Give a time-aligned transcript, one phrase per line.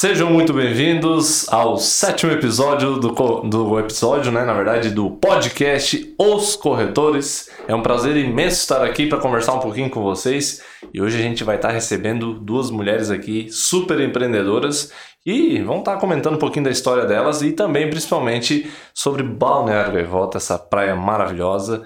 [0.00, 3.10] Sejam muito bem-vindos ao sétimo episódio do,
[3.42, 4.46] do episódio, né?
[4.46, 7.50] Na verdade, do podcast Os Corretores.
[7.68, 10.62] É um prazer imenso estar aqui para conversar um pouquinho com vocês.
[10.94, 14.90] E hoje a gente vai estar recebendo duas mulheres aqui super empreendedoras
[15.26, 20.38] e vão estar comentando um pouquinho da história delas e também, principalmente, sobre Balneário Gaivota,
[20.38, 21.82] essa praia maravilhosa.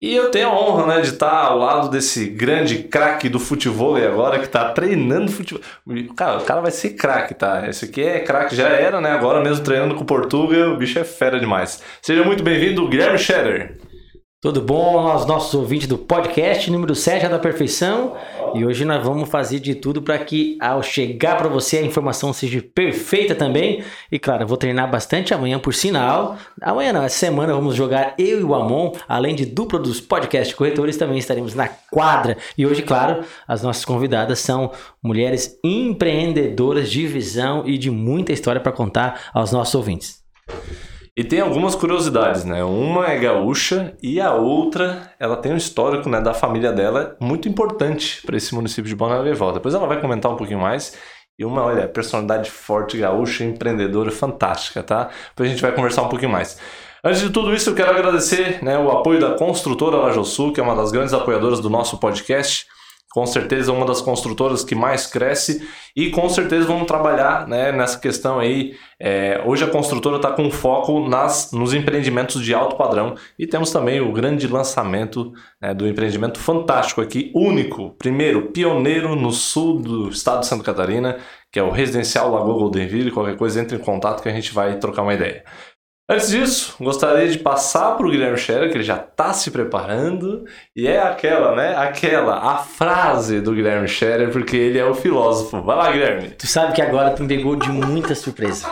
[0.00, 3.96] E eu tenho a honra né, de estar ao lado desse grande craque do futebol
[3.96, 5.62] agora que está treinando futebol.
[6.14, 7.66] Cara, o cara vai ser craque, tá?
[7.66, 9.12] Esse aqui é craque, já era, né?
[9.12, 11.82] Agora mesmo treinando com o Portugal, o bicho é fera demais.
[12.02, 13.78] Seja muito bem-vindo, Guilherme Scherer.
[14.46, 18.14] Tudo bom aos nossos ouvintes do podcast número 7 da perfeição?
[18.54, 22.32] E hoje nós vamos fazer de tudo para que ao chegar para você a informação
[22.32, 23.82] seja perfeita também.
[24.10, 26.36] E claro, eu vou treinar bastante amanhã por sinal.
[26.62, 30.54] Amanhã não, essa semana vamos jogar eu e o Amon, além de dupla dos podcast
[30.54, 32.36] corretores, também estaremos na quadra.
[32.56, 34.70] E hoje, claro, as nossas convidadas são
[35.02, 40.24] mulheres empreendedoras de visão e de muita história para contar aos nossos ouvintes.
[41.18, 42.62] E tem algumas curiosidades, né?
[42.62, 47.48] Uma é gaúcha e a outra, ela tem um histórico né, da família dela muito
[47.48, 49.32] importante para esse município de Balneário.
[49.54, 50.94] Depois ela vai comentar um pouquinho mais.
[51.38, 55.08] E uma, olha, personalidade forte, gaúcha, empreendedora, fantástica, tá?
[55.30, 56.58] Depois a gente vai conversar um pouquinho mais.
[57.02, 60.62] Antes de tudo isso, eu quero agradecer né, o apoio da construtora Lajosul, que é
[60.62, 62.66] uma das grandes apoiadoras do nosso podcast
[63.16, 67.98] com certeza uma das construtoras que mais cresce e com certeza vamos trabalhar né, nessa
[67.98, 68.74] questão aí.
[69.00, 73.70] É, hoje a construtora está com foco nas, nos empreendimentos de alto padrão e temos
[73.70, 80.10] também o grande lançamento né, do empreendimento fantástico aqui, único, primeiro, pioneiro no sul do
[80.10, 81.16] estado de Santa Catarina,
[81.50, 83.10] que é o Residencial Lagoa Goldenville.
[83.10, 85.42] Qualquer coisa entre em contato que a gente vai trocar uma ideia.
[86.08, 90.44] Antes disso, gostaria de passar para o Guilherme Scherer, que ele já está se preparando,
[90.74, 91.74] e é aquela, né?
[91.76, 95.62] Aquela, a frase do Guilherme Scherer, porque ele é o filósofo.
[95.62, 96.30] Vai lá, Guilherme.
[96.30, 98.68] Tu sabe que agora tu me pegou de muita surpresa.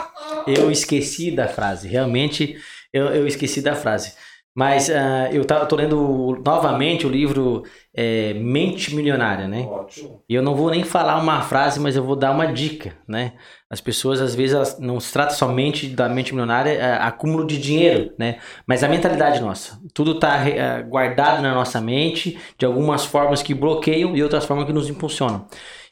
[0.47, 2.55] Eu esqueci da frase, realmente
[2.93, 4.13] eu, eu esqueci da frase.
[4.55, 7.63] Mas uh, eu tô lendo novamente o livro
[7.93, 9.63] é, Mente Milionária, né?
[9.63, 10.23] Ótimo.
[10.29, 13.33] E eu não vou nem falar uma frase, mas eu vou dar uma dica, né?
[13.75, 17.57] As pessoas, às vezes, elas não se trata somente da mente milionária, é acúmulo de
[17.57, 18.37] dinheiro, né?
[18.65, 19.77] Mas a mentalidade nossa.
[19.93, 24.65] Tudo está é, guardado na nossa mente, de algumas formas que bloqueiam e outras formas
[24.65, 25.45] que nos impulsionam.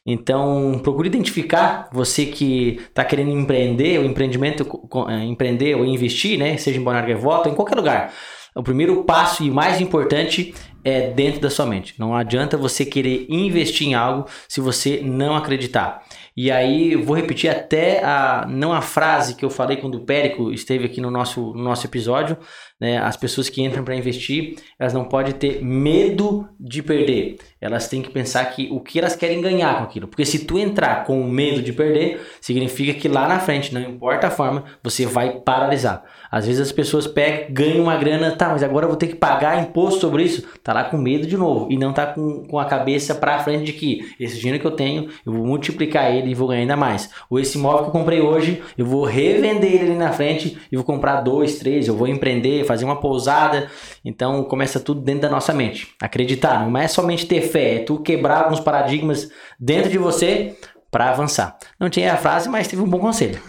[0.05, 4.65] Então, procure identificar você que está querendo empreender, o empreendimento,
[5.09, 6.55] é, empreender ou investir, né?
[6.55, 8.13] Seja em Bonar Voto, em qualquer lugar.
[8.55, 11.95] O primeiro passo e mais importante é dentro da sua mente.
[11.97, 16.03] Não adianta você querer investir em algo se você não acreditar.
[16.35, 20.05] E aí eu vou repetir até a não a frase que eu falei quando o
[20.05, 22.37] Périco esteve aqui no nosso, no nosso episódio.
[22.83, 22.97] Né?
[22.97, 27.37] As pessoas que entram para investir, elas não podem ter medo de perder.
[27.61, 30.05] Elas têm que pensar que o que elas querem ganhar com aquilo.
[30.05, 34.27] Porque se tu entrar com medo de perder, significa que lá na frente, não importa
[34.27, 36.03] a forma, você vai paralisar.
[36.29, 39.15] Às vezes as pessoas pegam, ganham uma grana, tá, mas agora eu vou ter que
[39.15, 40.45] pagar imposto sobre isso.
[40.61, 41.71] Tá lá com medo de novo.
[41.71, 44.71] E não tá com, com a cabeça para frente de que esse dinheiro que eu
[44.71, 47.09] tenho, eu vou multiplicar ele e vou ganhar ainda mais.
[47.29, 50.75] Ou esse imóvel que eu comprei hoje, eu vou revender ele ali na frente e
[50.75, 53.69] vou comprar dois, três, eu vou empreender, fazer uma pousada.
[54.03, 55.93] Então começa tudo dentro da nossa mente.
[56.01, 59.29] Acreditar, não é somente ter fé, é tu quebrar alguns paradigmas
[59.59, 60.55] dentro de você
[60.91, 61.57] para avançar.
[61.79, 63.39] Não tinha a frase, mas teve um bom conselho.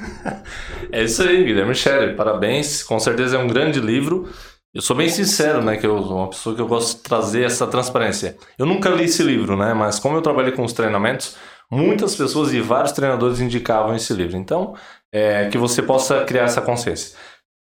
[0.90, 2.16] é isso aí, Guilherme Scherer.
[2.16, 2.82] Parabéns.
[2.82, 4.28] Com certeza é um grande livro.
[4.72, 7.44] Eu sou bem sincero, né, que eu sou uma pessoa que eu gosto de trazer
[7.44, 8.36] essa transparência.
[8.58, 11.36] Eu nunca li esse livro, né, mas como eu trabalhei com os treinamentos,
[11.70, 14.36] muitas pessoas e vários treinadores indicavam esse livro.
[14.36, 14.74] Então,
[15.12, 17.16] é, que você possa criar essa consciência.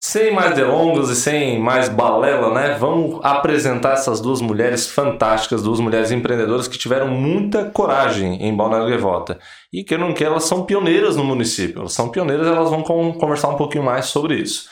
[0.00, 2.76] Sem mais delongas e sem mais balela, né?
[2.78, 8.88] Vamos apresentar essas duas mulheres fantásticas, duas mulheres empreendedoras que tiveram muita coragem em Balneário
[8.88, 9.38] Gaivota.
[9.72, 11.80] E que não que elas são pioneiras no município.
[11.80, 14.68] Elas são pioneiras, elas vão conversar um pouquinho mais sobre isso.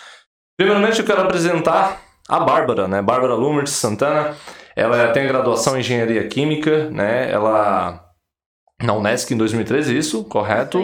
[0.56, 3.03] Primeiramente, eu quero apresentar a Bárbara, né?
[3.03, 4.34] Bárbara Lumert Santana.
[4.76, 7.31] Ela tem graduação em engenharia química, né?
[7.31, 8.05] Ela
[8.82, 10.83] na Unesc em 2013, isso, correto?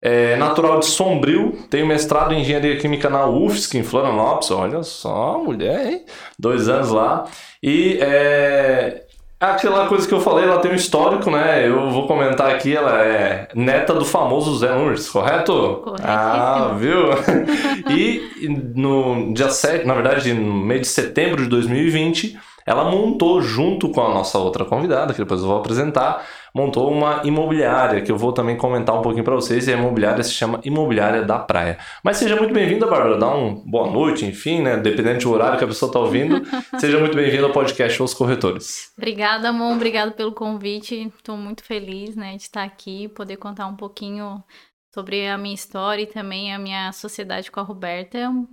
[0.00, 5.38] É natural de Sombrio, tem mestrado em engenharia química na UFSC, em Florianópolis, olha só,
[5.38, 6.04] mulher, hein?
[6.38, 7.24] Dois anos lá.
[7.62, 9.02] E é,
[9.40, 11.66] aquela coisa que eu falei, ela tem um histórico, né?
[11.66, 14.68] Eu vou comentar aqui, ela é neta do famoso Zé
[15.12, 15.80] correto?
[15.84, 16.02] Correto.
[16.04, 17.10] Ah, viu?
[17.90, 23.88] e no dia 7, na verdade, no mês de setembro de 2020, ela montou junto
[23.90, 26.26] com a nossa outra convidada, que depois eu vou apresentar,
[26.56, 30.24] montou uma imobiliária, que eu vou também comentar um pouquinho para vocês, e a imobiliária
[30.24, 31.76] se chama Imobiliária da Praia.
[32.02, 35.64] Mas seja muito bem-vinda, Bárbara, dá um boa noite, enfim, né, dependendo do horário que
[35.64, 36.42] a pessoa está ouvindo,
[36.80, 38.90] seja muito bem-vinda ao podcast Os Corretores.
[38.96, 43.76] Obrigada, Amon, obrigado pelo convite, estou muito feliz, né, de estar aqui, poder contar um
[43.76, 44.42] pouquinho
[44.94, 48.30] sobre a minha história e também a minha sociedade com a Roberta.
[48.30, 48.46] Um,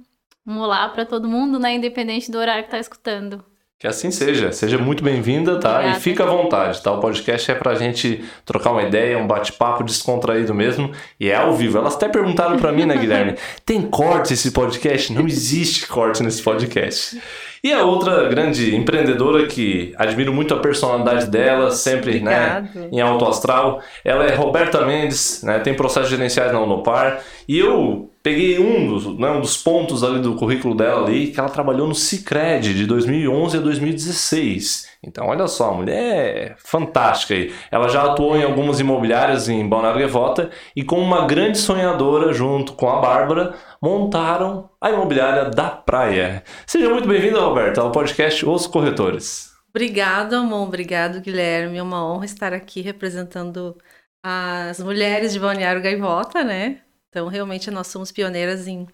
[0.45, 1.75] um olá para todo mundo, né?
[1.75, 3.45] Independente do horário que tá escutando.
[3.83, 4.49] Que assim seja.
[4.53, 5.71] Seja muito bem-vinda, tá?
[5.71, 5.97] Obrigada.
[5.97, 6.93] E fica à vontade, tá?
[6.93, 10.89] O podcast é pra gente trocar uma ideia, um bate-papo descontraído mesmo.
[11.19, 11.79] E é ao vivo.
[11.79, 13.35] Elas até perguntaram para mim, né, Guilherme?
[13.65, 15.11] Tem corte esse podcast?
[15.11, 17.21] Não existe corte nesse podcast.
[17.61, 23.25] E a outra grande empreendedora que admiro muito a personalidade dela, sempre né, em alto
[23.25, 27.21] astral, ela é Roberta Mendes, né, tem processos gerenciais na Unopar.
[27.49, 31.39] E eu peguei um dos, né, um dos pontos ali do currículo dela ali, que
[31.39, 34.87] ela trabalhou no Cicred de 2011 a 2016.
[35.03, 37.53] Então, olha só, a mulher é fantástica aí.
[37.69, 42.71] Ela já atuou em algumas imobiliárias em Balneário Gaivota e com uma grande sonhadora junto
[42.73, 46.41] com a Bárbara, montaram a imobiliária da praia.
[46.65, 49.51] Seja muito bem-vinda, Roberta, ao podcast Os Corretores.
[49.69, 50.67] Obrigado, amor.
[50.67, 51.77] Obrigado, Guilherme.
[51.77, 53.75] É uma honra estar aqui representando
[54.23, 56.82] as mulheres de Balneário Gaivota, né?
[57.13, 58.87] Então, realmente, nós somos pioneiras em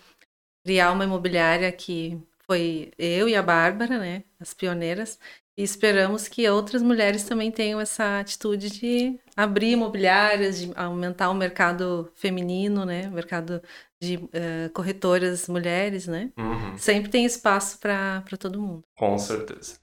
[0.66, 4.26] criar uma imobiliária que foi eu e a Bárbara, né?
[4.38, 5.18] As pioneiras.
[5.58, 11.34] E esperamos que outras mulheres também tenham essa atitude de abrir imobiliárias, de aumentar o
[11.34, 13.08] mercado feminino, né?
[13.08, 13.62] O mercado
[14.02, 16.30] de uh, corretoras mulheres, né?
[16.38, 16.78] Uhum.
[16.78, 18.84] Sempre tem espaço para todo mundo.
[18.98, 19.78] Com certeza.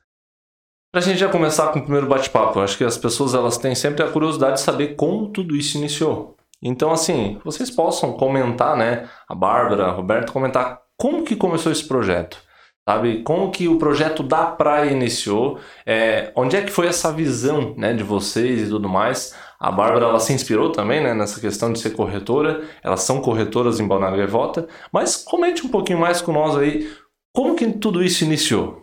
[0.93, 3.75] Para a gente já começar com o primeiro bate-papo, acho que as pessoas elas têm
[3.75, 6.36] sempre a curiosidade de saber como tudo isso iniciou.
[6.67, 9.09] Então, assim, vocês possam comentar, né?
[9.29, 12.47] A Bárbara, Roberto, comentar como que começou esse projeto
[12.89, 13.23] sabe?
[13.23, 15.59] Como que o projeto da praia iniciou?
[15.85, 19.35] É, onde é que foi essa visão, né, de vocês e tudo mais?
[19.59, 22.63] A Bárbara, ela se inspirou também, né, nessa questão de ser corretora.
[22.83, 24.69] Elas são corretoras em Balneário Gaivota.
[24.93, 26.89] Mas comente um pouquinho mais com nós aí,
[27.35, 28.83] como que tudo isso iniciou?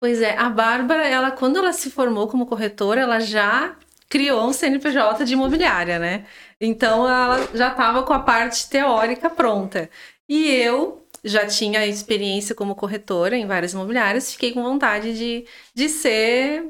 [0.00, 3.76] Pois é, a Bárbara, ela quando ela se formou como corretora, ela já
[4.08, 6.26] criou um CNPJ de imobiliária, né?
[6.60, 9.90] Então ela já estava com a parte teórica pronta.
[10.28, 15.88] E eu já tinha experiência como corretora em várias imobiliárias, fiquei com vontade de, de
[15.88, 16.64] ser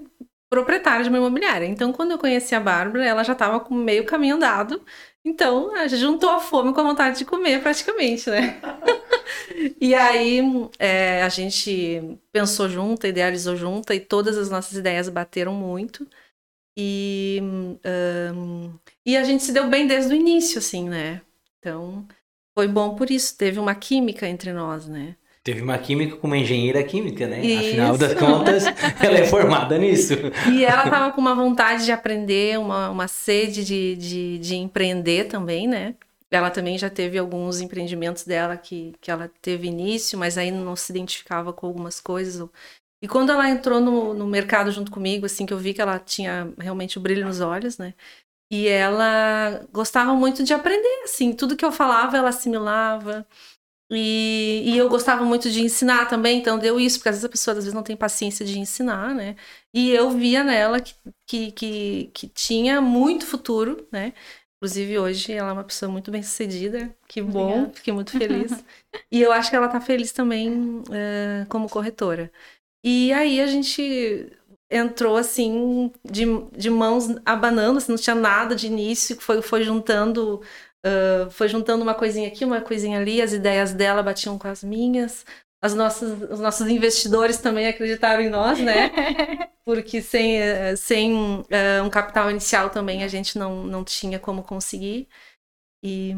[0.49, 1.67] proprietária de uma imobiliária.
[1.67, 4.81] Então, quando eu conheci a Bárbara, ela já estava com meio caminho andado.
[5.25, 8.61] Então, juntou a fome com a vontade de comer, praticamente, né?
[9.81, 10.41] e aí,
[10.79, 16.07] é, a gente pensou junto, idealizou junto, e todas as nossas ideias bateram muito.
[16.77, 18.75] E, um,
[19.05, 21.23] e a gente se deu bem desde o início, assim, né?
[21.59, 22.07] Então,
[22.55, 25.17] foi bom por isso, teve uma química entre nós, né?
[25.43, 27.41] Teve uma química com uma engenheira química, né?
[27.41, 27.69] Isso.
[27.69, 28.65] Afinal das contas,
[29.01, 30.15] ela é formada nisso.
[30.53, 35.29] E ela estava com uma vontade de aprender, uma, uma sede de, de, de empreender
[35.29, 35.95] também, né?
[36.31, 40.75] Ela também já teve alguns empreendimentos dela que, que ela teve início, mas aí não
[40.75, 42.49] se identificava com algumas coisas.
[43.03, 45.99] E quando ela entrou no, no mercado junto comigo, assim, que eu vi que ela
[45.99, 47.95] tinha realmente o brilho nos olhos, né?
[48.51, 53.27] E ela gostava muito de aprender, assim, tudo que eu falava ela assimilava.
[53.91, 57.29] E, e eu gostava muito de ensinar também, então deu isso, porque às vezes a
[57.29, 59.37] pessoa às vezes não tem paciência de ensinar, né?
[59.73, 60.95] E eu via nela que,
[61.27, 64.13] que, que, que tinha muito futuro, né?
[64.57, 67.75] Inclusive hoje ela é uma pessoa muito bem sucedida, que bom, Obrigada.
[67.75, 68.65] fiquei muito feliz.
[69.13, 72.33] e eu acho que ela tá feliz também uh, como corretora.
[72.89, 74.31] E aí a gente
[74.71, 76.25] entrou assim de,
[76.57, 80.41] de mãos abanando, assim, não tinha nada de início, foi, foi juntando
[80.87, 84.63] uh, foi juntando uma coisinha aqui, uma coisinha ali, as ideias dela batiam com as
[84.63, 85.27] minhas.
[85.61, 88.93] As nossas, os nossos investidores também acreditaram em nós, né?
[89.65, 90.39] Porque sem,
[90.77, 95.09] sem uh, um capital inicial também a gente não, não tinha como conseguir.
[95.83, 96.15] E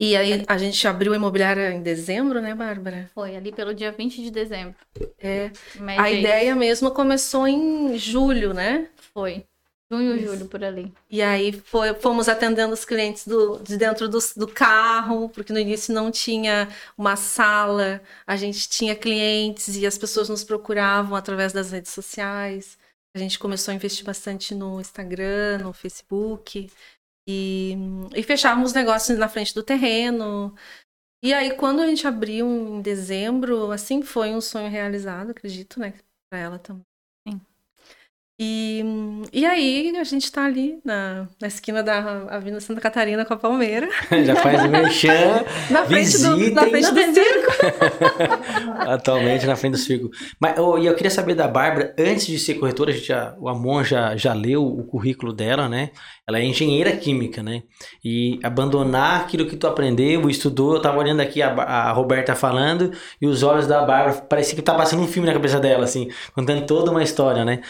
[0.00, 3.10] e aí a gente abriu a imobiliária em dezembro, né, Bárbara?
[3.14, 4.74] Foi, ali pelo dia 20 de dezembro.
[5.18, 5.50] É.
[5.98, 8.88] a ideia mesmo começou em julho, né?
[9.12, 9.44] Foi.
[9.92, 10.26] Junho, Isso.
[10.26, 10.92] julho, por ali.
[11.10, 15.58] E aí foi, fomos atendendo os clientes do, de dentro do, do carro, porque no
[15.58, 21.52] início não tinha uma sala, a gente tinha clientes e as pessoas nos procuravam através
[21.52, 22.78] das redes sociais.
[23.14, 26.70] A gente começou a investir bastante no Instagram, no Facebook.
[27.30, 27.76] E,
[28.16, 30.54] e fechávamos os negócios na frente do terreno.
[31.22, 35.94] E aí, quando a gente abriu em dezembro, assim, foi um sonho realizado, acredito, né?
[36.30, 36.84] Pra ela também.
[38.42, 38.82] E,
[39.34, 41.98] e aí a gente tá ali na, na esquina da
[42.30, 43.86] Avenida Santa Catarina com a Palmeira.
[44.24, 45.44] Já faz o merchan.
[45.68, 47.52] na frente do, na frente do circo.
[48.88, 50.10] Atualmente na frente do circo.
[50.40, 53.34] Mas oh, e eu queria saber da Bárbara, antes de ser corretora, a gente já,
[53.38, 55.90] o Amon já, já leu o currículo dela, né?
[56.26, 57.64] Ela é engenheira química, né?
[58.02, 62.90] E abandonar aquilo que tu aprendeu, estudou, eu tava olhando aqui a, a Roberta falando,
[63.20, 66.08] e os olhos da Bárbara, parecia que tá passando um filme na cabeça dela, assim,
[66.34, 67.60] contando toda uma história, né?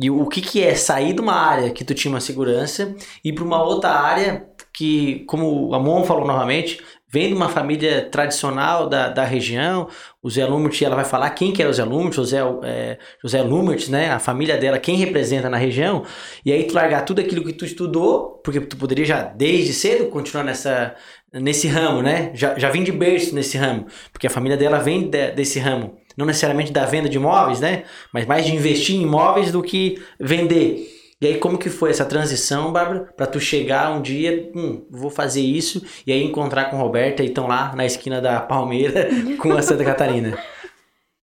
[0.00, 3.32] E o que, que é sair de uma área que tu tinha uma segurança e
[3.32, 8.88] para uma outra área que, como o Amon falou novamente, vem de uma família tradicional
[8.88, 9.88] da, da região.
[10.22, 13.42] O Zé Lumert, ela vai falar quem que era o Zé Lumert, José, é, José
[13.42, 14.10] Lumert, né?
[14.10, 16.04] A família dela, quem representa na região.
[16.44, 20.06] E aí tu largar tudo aquilo que tu estudou, porque tu poderia já desde cedo
[20.10, 20.94] continuar nessa,
[21.32, 22.30] nesse ramo, né?
[22.34, 25.96] Já, já vim de berço nesse ramo, porque a família dela vem de, desse ramo.
[26.18, 27.84] Não necessariamente da venda de imóveis, né?
[28.12, 30.98] Mas mais de investir em imóveis do que vender.
[31.20, 35.10] E aí, como que foi essa transição, Bárbara, para tu chegar um dia, hum, vou
[35.10, 39.08] fazer isso, e aí encontrar com Roberta e estão lá na esquina da Palmeira
[39.38, 40.36] com a Santa Catarina?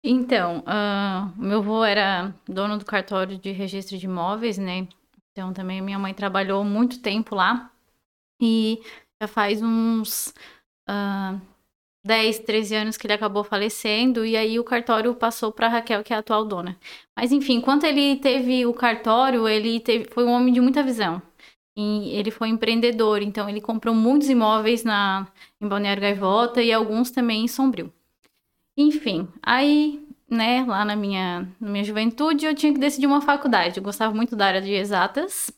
[0.04, 4.88] Então, uh, meu avô era dono do cartório de registro de imóveis, né?
[5.32, 7.72] Então, também minha mãe trabalhou muito tempo lá.
[8.42, 8.82] E
[9.22, 10.34] já faz uns
[10.90, 11.40] uh,
[12.04, 16.14] 10, 13 anos que ele acabou falecendo, e aí o cartório passou para Raquel, que
[16.14, 16.78] é a atual dona.
[17.16, 21.22] Mas enfim, enquanto ele teve o cartório, ele teve, foi um homem de muita visão.
[21.76, 25.28] E ele foi empreendedor, então ele comprou muitos imóveis na,
[25.60, 27.94] em Balneário Gaivota e alguns também em Sombrio.
[28.76, 33.78] Enfim, aí, né, lá na minha, na minha juventude, eu tinha que decidir uma faculdade.
[33.78, 35.52] Eu gostava muito da área de exatas.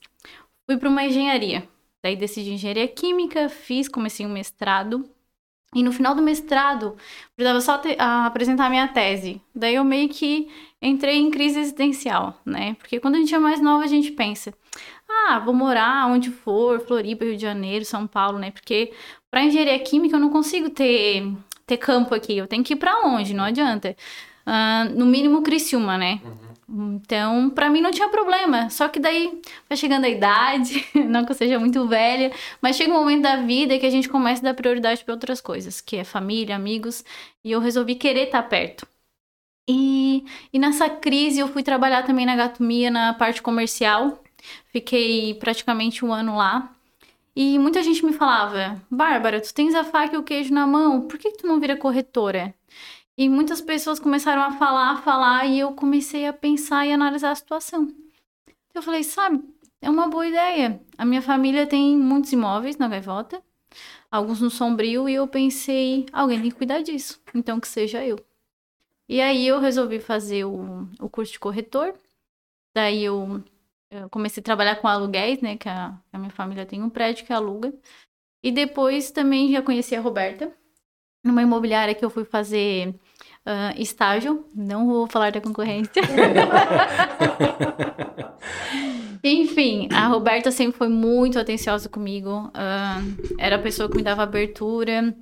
[0.66, 1.68] Fui para uma engenharia.
[2.04, 5.10] Daí decidi engenharia química, fiz, comecei um mestrado
[5.74, 6.96] e no final do mestrado,
[7.36, 9.42] precisava só te, a, apresentar a minha tese.
[9.54, 10.48] Daí eu meio que
[10.82, 12.76] entrei em crise existencial, né?
[12.80, 14.54] Porque quando a gente é mais nova, a gente pensa,
[15.10, 18.52] ah, vou morar onde for, Floripa, Rio de Janeiro, São Paulo, né?
[18.52, 18.92] Porque
[19.32, 21.26] para engenharia química eu não consigo ter,
[21.66, 23.96] ter campo aqui, eu tenho que ir para longe, não adianta.
[24.46, 26.20] Uh, no mínimo Criciúma, né?
[26.24, 26.53] Uhum.
[26.76, 28.70] Então, para mim não tinha problema.
[28.70, 29.40] Só que daí
[29.70, 33.38] vai chegando a idade, não que eu seja muito velha, mas chega um momento da
[33.38, 37.06] vida que a gente começa a dar prioridade para outras coisas, que é família, amigos,
[37.44, 38.88] e eu resolvi querer estar tá perto.
[39.70, 44.22] E, e nessa crise eu fui trabalhar também na Gatomia na parte comercial.
[44.72, 46.74] Fiquei praticamente um ano lá.
[47.36, 51.02] E muita gente me falava: Bárbara, tu tens a faca e o queijo na mão,
[51.08, 52.54] por que, que tu não vira corretora?
[53.18, 57.32] E muitas pessoas começaram a falar, a falar, e eu comecei a pensar e analisar
[57.32, 57.94] a situação.
[58.74, 59.44] Eu falei, sabe,
[59.82, 60.82] é uma boa ideia.
[60.98, 63.42] A minha família tem muitos imóveis na Gaivota,
[64.10, 68.18] alguns no Sombrio, e eu pensei, alguém tem que cuidar disso, então que seja eu.
[69.08, 71.94] E aí eu resolvi fazer o, o curso de corretor.
[72.74, 73.44] Daí eu,
[73.92, 75.58] eu comecei a trabalhar com aluguéis, né?
[75.58, 77.74] Que a, a minha família tem um prédio que aluga.
[78.42, 80.52] E depois também já conheci a Roberta,
[81.24, 82.90] numa imobiliária que eu fui fazer
[83.46, 84.46] uh, estágio.
[84.54, 86.02] Não vou falar da concorrência.
[89.24, 92.48] Enfim, a Roberta sempre foi muito atenciosa comigo.
[92.50, 95.16] Uh, era a pessoa que me dava abertura,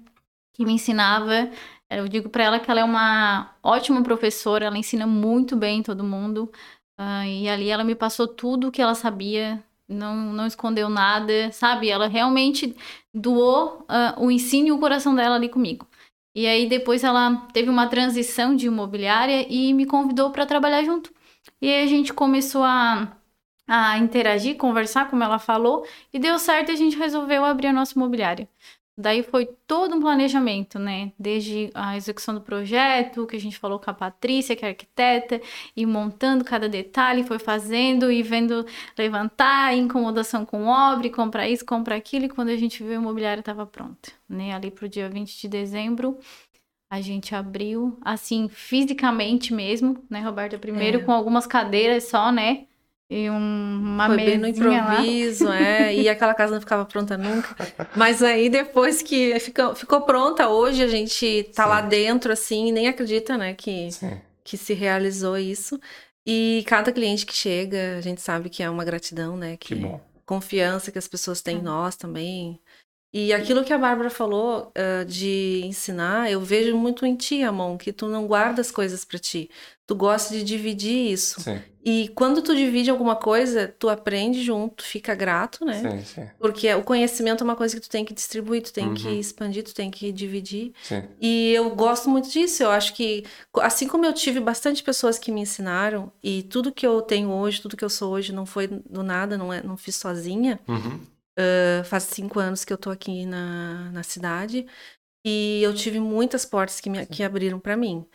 [0.53, 1.49] que me ensinava.
[1.87, 6.03] Eu digo para ela que ela é uma ótima professora, ela ensina muito bem todo
[6.03, 6.51] mundo.
[6.99, 11.51] Uh, e ali ela me passou tudo o que ela sabia, não, não escondeu nada,
[11.51, 11.89] sabe?
[11.89, 12.75] Ela realmente
[13.13, 15.85] doou uh, o ensino e o coração dela ali comigo.
[16.33, 21.13] E aí depois ela teve uma transição de imobiliária e me convidou para trabalhar junto.
[21.61, 23.17] E aí a gente começou a,
[23.67, 27.73] a interagir, conversar, como ela falou, e deu certo e a gente resolveu abrir a
[27.73, 28.49] nossa imobiliária.
[29.01, 31.11] Daí foi todo um planejamento, né?
[31.17, 35.41] Desde a execução do projeto, que a gente falou com a Patrícia, que é arquiteta,
[35.75, 38.65] e montando cada detalhe, foi fazendo e vendo
[38.97, 43.41] levantar, incomodação com obra, comprar isso, comprar aquilo, e quando a gente viu, a imobiliária
[43.41, 44.53] estava pronta, né?
[44.53, 46.17] Ali pro dia 20 de dezembro,
[46.89, 50.59] a gente abriu, assim, fisicamente mesmo, né, Roberta?
[50.59, 51.03] Primeiro é.
[51.03, 52.65] com algumas cadeiras só, né?
[53.13, 55.59] E um, uma Foi bem no improviso, lá.
[55.59, 55.93] é.
[55.93, 57.53] E aquela casa não ficava pronta nunca.
[57.93, 61.69] Mas aí depois que ficou, ficou pronta, hoje a gente tá Sim.
[61.69, 63.89] lá dentro, assim, nem acredita, né, que,
[64.45, 65.77] que se realizou isso.
[66.25, 69.57] E cada cliente que chega, a gente sabe que é uma gratidão, né?
[69.57, 69.99] Que, que bom.
[70.25, 72.61] Confiança que as pessoas têm em nós também.
[73.13, 77.77] E aquilo que a Bárbara falou uh, de ensinar, eu vejo muito em ti, Amon,
[77.77, 79.49] que tu não guarda as coisas para ti.
[79.85, 81.41] Tu gosta de dividir isso.
[81.41, 81.59] Sim.
[81.83, 85.81] E quando tu divide alguma coisa, tu aprende junto, fica grato, né?
[85.81, 86.29] Sim, sim.
[86.39, 88.93] Porque o conhecimento é uma coisa que tu tem que distribuir, tu tem uhum.
[88.93, 90.73] que expandir, tu tem que dividir.
[90.83, 91.03] Sim.
[91.19, 92.63] E eu gosto muito disso.
[92.63, 93.25] Eu acho que,
[93.57, 97.61] assim como eu tive bastante pessoas que me ensinaram, e tudo que eu tenho hoje,
[97.61, 100.59] tudo que eu sou hoje, não foi do nada, não, é, não fiz sozinha.
[100.67, 100.99] Uhum.
[101.39, 104.67] Uh, faz cinco anos que eu tô aqui na, na cidade
[105.25, 108.05] e eu tive muitas portas que, me, que abriram para mim.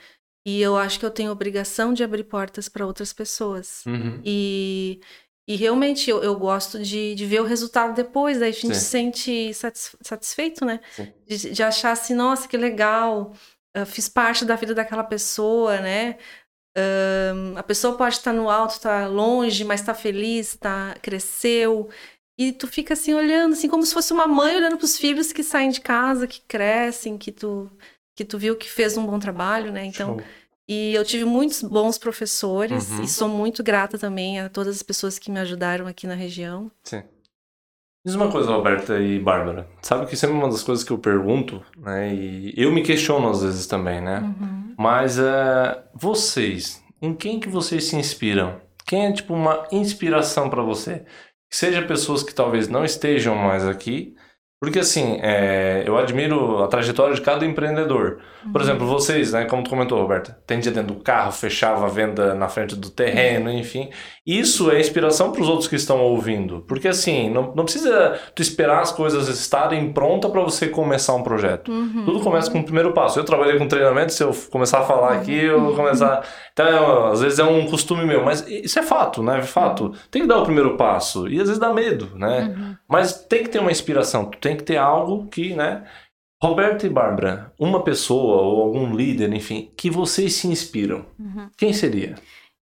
[0.46, 3.82] E eu acho que eu tenho obrigação de abrir portas para outras pessoas.
[3.86, 4.20] Uhum.
[4.24, 5.00] E,
[5.48, 8.74] e realmente eu, eu gosto de, de ver o resultado depois, daí a gente Sim.
[8.74, 9.50] se sente
[10.02, 10.80] satisfeito, né?
[11.26, 13.32] De, de, achar assim, nossa, que legal,
[13.76, 16.16] uh, fiz parte da vida daquela pessoa, né?
[16.76, 21.88] Uh, a pessoa pode estar no alto, estar longe, mas está feliz, tá, cresceu.
[22.38, 25.32] E tu fica assim olhando, assim como se fosse uma mãe olhando para os filhos
[25.32, 27.70] que saem de casa, que crescem, que tu
[28.14, 29.84] que tu viu que fez um bom trabalho, né?
[29.84, 30.22] Então, Show.
[30.66, 33.02] e eu tive muitos bons professores Uhum.
[33.02, 36.70] e sou muito grata também a todas as pessoas que me ajudaram aqui na região.
[36.82, 37.02] Sim.
[38.06, 39.68] Diz uma coisa, Roberta e Bárbara.
[39.82, 42.14] Sabe que sempre uma das coisas que eu pergunto, né?
[42.14, 44.20] E eu me questiono às vezes também, né?
[44.20, 44.74] Uhum.
[44.78, 48.60] Mas é, vocês, em quem que vocês se inspiram?
[48.86, 51.04] Quem é tipo uma inspiração para você?
[51.50, 54.14] Seja pessoas que talvez não estejam mais aqui,
[54.58, 58.18] porque assim, é, eu admiro a trajetória de cada empreendedor.
[58.50, 62.34] Por exemplo, vocês, né, como tu comentou, Roberta, tendia dentro do carro, fechava a venda
[62.34, 63.90] na frente do terreno, enfim.
[64.26, 68.40] Isso é inspiração para os outros que estão ouvindo, porque assim, não, não precisa tu
[68.40, 71.70] esperar as coisas estarem prontas para você começar um projeto.
[71.70, 72.04] Uhum.
[72.06, 73.18] Tudo começa com o primeiro passo.
[73.18, 76.26] Eu trabalhei com treinamento, se eu começar a falar aqui, eu vou começar.
[76.52, 79.38] Então, às vezes é um costume meu, mas isso é fato, né?
[79.38, 79.92] É fato.
[80.10, 81.28] Tem que dar o primeiro passo.
[81.28, 82.76] E às vezes dá medo, né?
[82.88, 85.84] Mas tem que ter uma inspiração, tu tem que ter algo que, né?
[86.42, 91.06] Roberto e Bárbara, uma pessoa ou algum líder, enfim, que vocês se inspiram.
[91.18, 91.48] Uhum.
[91.56, 92.14] Quem seria?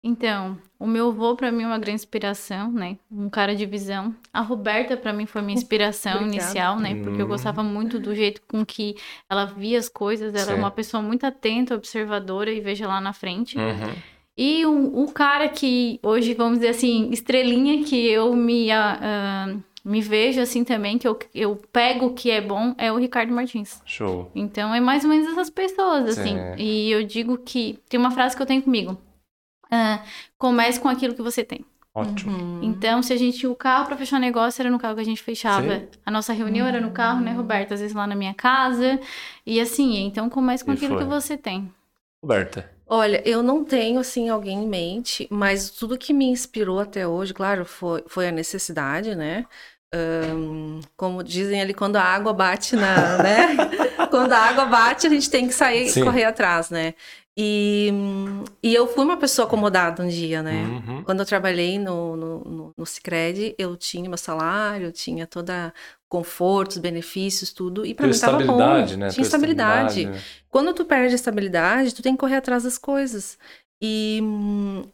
[0.07, 2.99] Então, o meu avô pra mim é uma grande inspiração, né?
[3.11, 4.15] Um cara de visão.
[4.33, 6.37] A Roberta pra mim foi minha inspiração Obrigada.
[6.37, 6.95] inicial, né?
[7.03, 7.29] Porque eu Hum.
[7.29, 8.95] gostava muito do jeito com que
[9.31, 10.35] ela via as coisas.
[10.35, 10.61] Ela é Sim.
[10.61, 13.57] uma pessoa muito atenta, observadora e veja lá na frente.
[13.59, 13.95] Uhum.
[14.37, 20.01] E o, o cara que hoje, vamos dizer assim, estrelinha que eu me, ah, me
[20.01, 23.83] vejo assim também, que eu, eu pego o que é bom, é o Ricardo Martins.
[23.85, 24.31] Show.
[24.35, 26.37] Então é mais ou menos essas pessoas, assim.
[26.37, 26.55] Sim.
[26.57, 28.97] E eu digo que tem uma frase que eu tenho comigo.
[29.71, 30.03] Ah,
[30.39, 31.65] comece com aquilo que você tem.
[31.95, 32.37] Ótimo.
[32.37, 32.61] Uhum.
[32.63, 33.47] Então, se a gente.
[33.47, 35.79] O carro para fechar negócio era no carro que a gente fechava.
[35.79, 35.89] Sim.
[36.05, 37.73] A nossa reunião era no carro, né, Roberto?
[37.73, 38.99] Às vezes lá na minha casa.
[39.47, 41.05] E assim, então comece com E aquilo foi.
[41.05, 41.73] que você tem.
[42.23, 42.69] Roberta.
[42.87, 47.33] Olha, eu não tenho assim alguém em mente, mas tudo que me inspirou até hoje,
[47.33, 49.47] claro, foi, foi a necessidade, né?
[49.93, 53.57] Ahn, como dizem ali, quando a água bate na, né?
[54.11, 56.01] quando a água bate, a gente tem que sair Sim.
[56.01, 56.95] e correr atrás, né?
[57.37, 57.93] E,
[58.63, 60.53] e eu fui uma pessoa acomodada um dia, né?
[60.87, 61.03] Uhum.
[61.03, 65.75] Quando eu trabalhei no, no, no, no Cicred, eu tinha meu salário, eu tinha toda
[66.09, 67.85] confortos, benefícios, tudo.
[67.85, 68.43] E pra Tua mim tava bom.
[68.43, 69.09] estabilidade, né?
[69.09, 70.07] Tinha Tua estabilidade.
[70.07, 70.21] né?
[70.49, 73.37] Quando tu perde a estabilidade, tu tem que correr atrás das coisas.
[73.87, 74.19] E,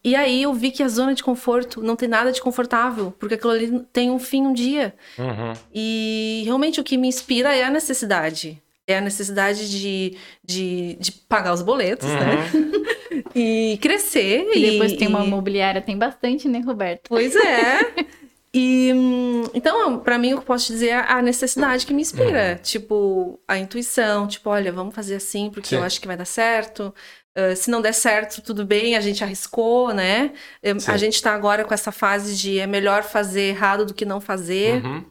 [0.03, 3.35] e aí eu vi que a zona de conforto não tem nada de confortável, porque
[3.37, 4.93] aquilo ali tem um fim um dia.
[5.17, 5.53] Uhum.
[5.73, 8.61] E realmente o que me inspira é a necessidade.
[8.89, 12.51] É a necessidade de, de, de pagar os boletos, né?
[12.53, 12.81] Uhum.
[13.35, 14.49] E crescer.
[14.55, 17.09] E depois e, tem uma e- imobiliária, tem bastante, né, Roberto?
[17.09, 17.79] Pois é.
[18.53, 18.91] E
[19.55, 22.59] então, pra mim, eu posso dizer é a necessidade que me inspira.
[22.61, 25.77] Tipo, a intuição, tipo, olha, vamos fazer assim porque Sim.
[25.77, 26.93] eu acho que vai dar certo.
[27.57, 30.33] Se não der certo, tudo bem, a gente arriscou, né?
[30.63, 30.91] Sim.
[30.91, 34.21] A gente tá agora com essa fase de é melhor fazer errado do que não
[34.21, 34.85] fazer.
[34.85, 35.05] Uhum.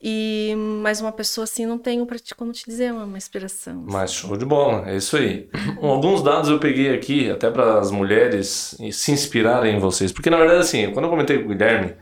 [0.00, 3.84] E mais uma pessoa assim, não tenho pra te, como te dizer, uma, uma inspiração.
[3.88, 5.48] Mas show de bola, é isso aí.
[5.82, 10.12] Alguns dados eu peguei aqui, até para as mulheres se inspirarem em vocês.
[10.12, 11.96] Porque, na verdade, assim, quando eu comentei com o Guilherme,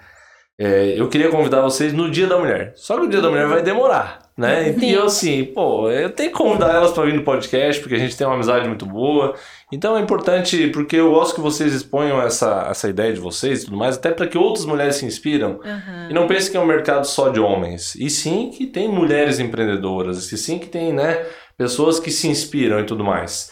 [0.58, 2.74] é, eu queria convidar vocês no Dia da Mulher.
[2.76, 4.68] Só que o Dia da Mulher vai demorar, né?
[4.68, 4.90] E Sim.
[4.90, 8.16] eu, assim, pô, eu tenho que convidar elas para vir no podcast, porque a gente
[8.16, 9.34] tem uma amizade muito boa.
[9.72, 13.64] Então é importante, porque eu gosto que vocês exponham essa, essa ideia de vocês e
[13.64, 15.58] tudo mais, até para que outras mulheres se inspiram.
[15.64, 16.08] Aham.
[16.10, 17.94] E não pense que é um mercado só de homens.
[17.94, 20.30] E sim que tem mulheres empreendedoras.
[20.30, 21.24] E sim que tem, né,
[21.56, 23.50] pessoas que se inspiram e tudo mais.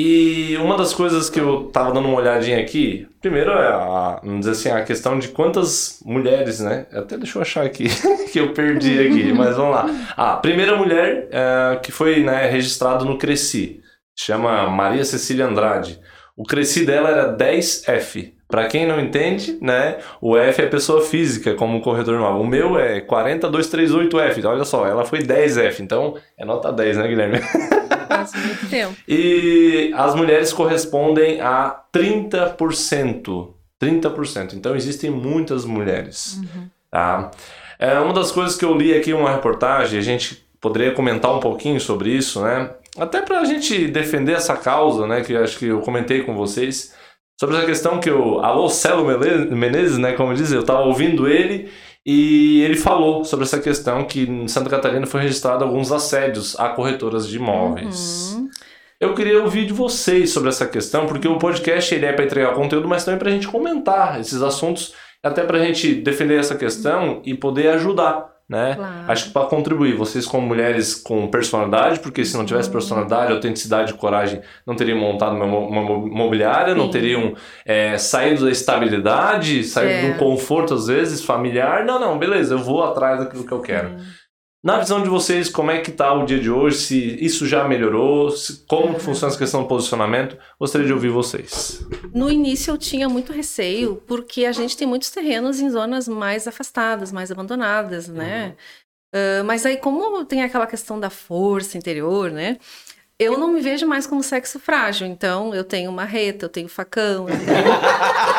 [0.00, 4.46] E uma das coisas que eu tava dando uma olhadinha aqui, primeiro é a, vamos
[4.46, 6.86] dizer assim, a questão de quantas mulheres, né?
[6.92, 7.88] Até deixa eu achar aqui,
[8.30, 9.90] que eu perdi aqui, mas vamos lá.
[10.16, 13.80] A primeira mulher é, que foi né, registrado no Cresci,
[14.16, 15.98] chama Maria Cecília Andrade.
[16.36, 18.34] O Cresci dela era 10F.
[18.46, 19.98] Pra quem não entende, né?
[20.22, 22.40] O F é pessoa física, como um corretor normal.
[22.40, 24.44] O meu é 40238F.
[24.44, 25.80] Olha só, ela foi 10F.
[25.80, 27.40] Então, é nota 10, né, Guilherme?
[28.08, 28.96] Faz muito tempo.
[29.06, 33.54] E as mulheres correspondem a 30%.
[33.80, 34.54] 30%.
[34.54, 36.40] Então, existem muitas mulheres.
[36.90, 37.30] Tá?
[37.78, 41.32] É, uma das coisas que eu li aqui em uma reportagem, a gente poderia comentar
[41.32, 42.70] um pouquinho sobre isso, né?
[42.98, 45.22] Até pra gente defender essa causa, né?
[45.22, 46.94] Que acho que eu comentei com vocês.
[47.38, 49.06] Sobre essa questão que o Alô Celo
[49.54, 50.14] Menezes, né?
[50.14, 51.70] Como diz, eu tava ouvindo ele
[52.10, 56.70] e ele falou sobre essa questão que em Santa Catarina foi registrado alguns assédios a
[56.70, 58.32] corretoras de imóveis.
[58.34, 58.48] Uhum.
[58.98, 62.54] Eu queria ouvir de vocês sobre essa questão, porque o podcast ele é para entregar
[62.54, 66.56] conteúdo, mas também para a gente comentar esses assuntos, até para a gente defender essa
[66.56, 68.74] questão e poder ajudar, né?
[68.76, 68.94] Claro.
[69.08, 73.92] Acho que para contribuir, vocês como mulheres com personalidade, porque se não tivesse personalidade, autenticidade
[73.92, 76.90] e coragem, não teriam montado uma, mo- uma mo- mobiliária, não Sim.
[76.92, 77.34] teriam
[77.66, 80.00] é, saído da estabilidade, saído É.
[80.00, 81.84] de um conforto, às vezes, familiar.
[81.84, 83.96] Não, não, beleza, eu vou atrás daquilo que eu quero.
[84.62, 86.78] Na visão de vocês, como é que tá o dia de hoje?
[86.78, 88.30] Se isso já melhorou?
[88.32, 90.36] Se- como funciona essa questão do posicionamento?
[90.58, 91.86] Gostaria de ouvir vocês.
[92.12, 96.48] No início eu tinha muito receio, porque a gente tem muitos terrenos em zonas mais
[96.48, 98.56] afastadas, mais abandonadas, né?
[99.14, 102.58] Ah, mas aí, como tem aquela questão da força interior, né?
[103.20, 107.28] Eu não me vejo mais como sexo frágil, então eu tenho marreta, eu tenho facão,
[107.28, 107.66] eu tenho,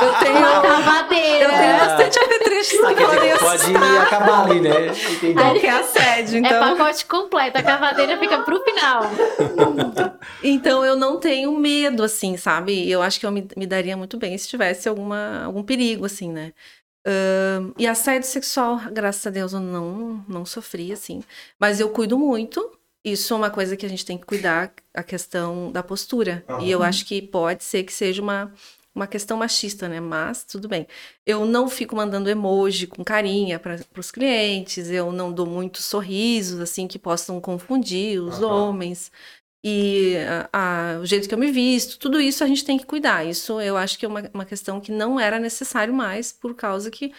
[0.08, 1.44] eu tenho, Uma cavadeira.
[1.44, 4.88] eu tenho bastante apetrechos Ah, que podem pode acabar ali, né?
[5.12, 5.34] Entendi.
[5.34, 6.78] qualquer assédio, É então...
[6.78, 9.02] pacote completo, a cavadeira fica pro final.
[10.42, 12.90] Então eu não tenho medo, assim, sabe?
[12.90, 16.32] Eu acho que eu me, me daria muito bem se tivesse alguma, algum perigo, assim,
[16.32, 16.54] né?
[17.06, 21.22] Ahn, e assédio sexual, graças a Deus, eu não, não sofri, assim.
[21.60, 22.79] Mas eu cuido muito.
[23.04, 26.44] Isso é uma coisa que a gente tem que cuidar, a questão da postura.
[26.60, 28.54] E eu acho que pode ser que seja uma,
[28.94, 30.00] uma questão machista, né?
[30.02, 30.86] Mas tudo bem.
[31.26, 36.60] Eu não fico mandando emoji com carinha para os clientes, eu não dou muitos sorrisos,
[36.60, 38.46] assim, que possam confundir os Aham.
[38.70, 39.12] homens.
[39.64, 40.16] E
[40.54, 43.26] a- a- o jeito que eu me visto, tudo isso a gente tem que cuidar.
[43.26, 46.90] Isso eu acho que é uma, uma questão que não era necessário mais, por causa
[46.92, 47.14] que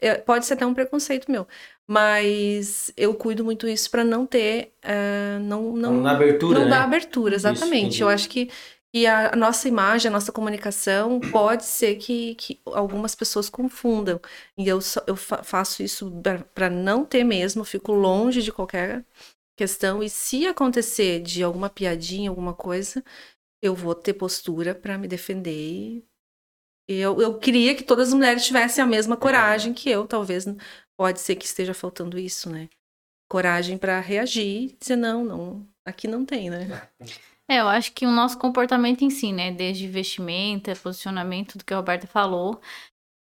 [0.00, 1.46] é- pode ser até um preconceito meu.
[1.88, 4.72] Mas eu cuido muito isso para não ter.
[4.82, 6.70] ah, não, não, Na abertura, não né?
[6.70, 8.00] dar abertura, Isso, exatamente.
[8.00, 8.02] entendi.
[8.02, 8.50] eu acho que,
[8.92, 14.20] que a a nossa imagem, a nossa comunicação, pode ser que, que algumas pessoas confundam.
[14.58, 16.10] E eu, só- eu fa- faço isso
[16.54, 19.04] para não ter mesmo, fico longe de qualquer
[19.56, 20.02] questão.
[20.02, 23.04] E se acontecer de alguma piadinha, alguma coisa,
[23.62, 26.04] eu vou ter postura para me defender.
[26.88, 30.46] E eu, eu queria que todas as mulheres tivessem a mesma coragem que eu, talvez
[30.96, 32.68] pode ser que esteja faltando isso, né?
[33.28, 36.88] Coragem para reagir e dizer, não, não, aqui não tem, né?
[37.48, 39.52] É, eu acho que o nosso comportamento em si, né?
[39.52, 42.60] Desde vestimenta, posicionamento, do que a Roberta falou.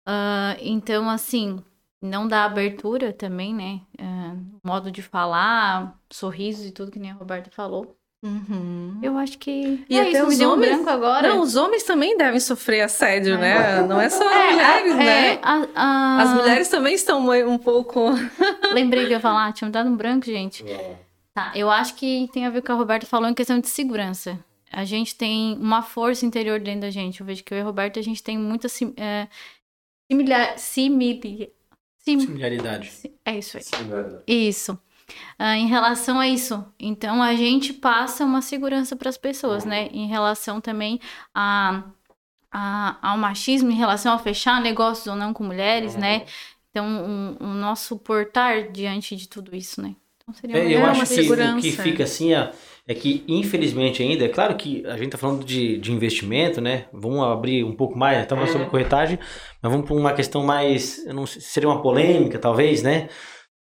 [0.06, 1.62] Ah, então, assim,
[2.00, 3.80] não dá abertura também, né?
[3.98, 7.98] Ah, modo de falar, sorrisos e tudo que nem a Roberta falou.
[8.24, 8.98] Uhum.
[9.02, 9.84] Eu acho que.
[9.88, 11.28] E é até isso, me os deu um homens- branco agora.
[11.28, 13.38] Não, os homens também devem sofrer assédio, É.
[13.38, 13.82] né?
[13.86, 15.38] Não é só as É, mulheres, é, né?
[15.42, 18.06] a- a- As mulheres também estão um pouco.
[18.72, 20.64] Lembrei que eu ia falar, tinha me dado um branco, gente.
[21.34, 23.58] Tá, eu acho que tem a ver com o que a Roberta falou em questão
[23.58, 24.38] de segurança.
[24.72, 27.20] A gente tem uma força interior dentro da gente.
[27.20, 29.28] Eu vejo que eu e a Roberta, a gente tem muita sim, é,
[30.10, 31.52] similar, simili,
[31.98, 32.90] sim, Similaridade.
[33.24, 33.64] é isso aí.
[34.26, 34.78] Isso.
[35.38, 39.88] Ah, em relação a isso, então a gente passa uma segurança para as pessoas, né?
[39.92, 41.00] Em relação também
[41.34, 41.84] a,
[42.52, 46.24] a- ao machismo, em relação a fechar negócios ou não com mulheres, né?
[46.70, 49.96] Então, o, o nosso portar diante de tudo isso, né?
[50.22, 51.56] Então seria É, uma, eu uma acho que o segurança.
[51.56, 52.48] que fica assim, ó,
[52.86, 56.86] é que infelizmente ainda, é claro que a gente tá falando de, de investimento, né?
[56.92, 59.18] Vamos abrir um pouco mais, estamos falando sobre corretagem,
[59.60, 63.08] mas vamos para uma questão mais, eu não sei, seria uma polêmica talvez, né?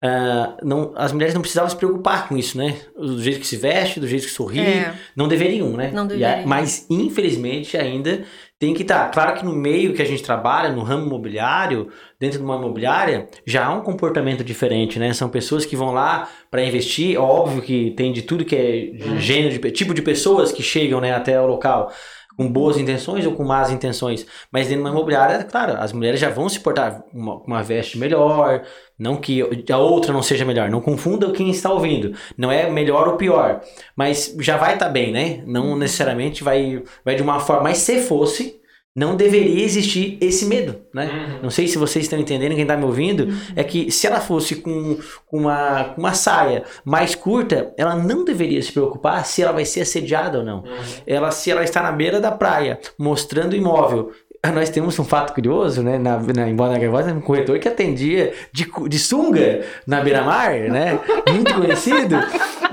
[0.06, 2.76] Ah, não, as mulheres não precisavam se preocupar com isso, né?
[2.94, 4.92] Do jeito que se veste, do jeito que sorri, É.
[5.16, 5.90] não deveriam, né?
[5.94, 6.46] Não deveriam.
[6.46, 8.22] mas infelizmente ainda
[8.58, 9.10] tem que estar.
[9.10, 11.88] Claro que no meio que a gente trabalha, no ramo imobiliário,
[12.20, 15.14] dentro de uma imobiliária, já há um comportamento diferente, né?
[15.14, 19.18] São pessoas que vão lá para investir, óbvio que tem de tudo que é de
[19.20, 21.90] gênero, de, tipo de pessoas que chegam né, até o local
[22.36, 24.26] com boas intenções ou com más intenções.
[24.50, 27.62] Mas dentro de uma imobiliária, claro, as mulheres já vão se portar com uma, uma
[27.62, 28.62] veste melhor,
[28.98, 30.70] não que a outra não seja melhor.
[30.70, 32.16] Não confunda quem está ouvindo.
[32.36, 33.60] Não é melhor ou pior.
[33.96, 35.42] Mas já vai estar bem, né?
[35.46, 37.64] Não necessariamente vai, vai de uma forma.
[37.64, 38.60] Mas se fosse,
[38.94, 41.40] não deveria existir esse medo, né?
[41.42, 43.26] Não sei se vocês estão entendendo, quem está me ouvindo,
[43.56, 44.96] é que se ela fosse com,
[45.32, 49.80] uma, com uma saia mais curta, ela não deveria se preocupar se ela vai ser
[49.80, 50.62] assediada ou não.
[51.04, 54.12] Ela, se ela está na beira da praia, mostrando imóvel.
[54.52, 55.98] Nós temos um fato curioso, né?
[55.98, 61.00] Na, na, em Boa Gaivota, um corretor que atendia de, de sunga na beira-mar, né?
[61.32, 62.16] Muito conhecido.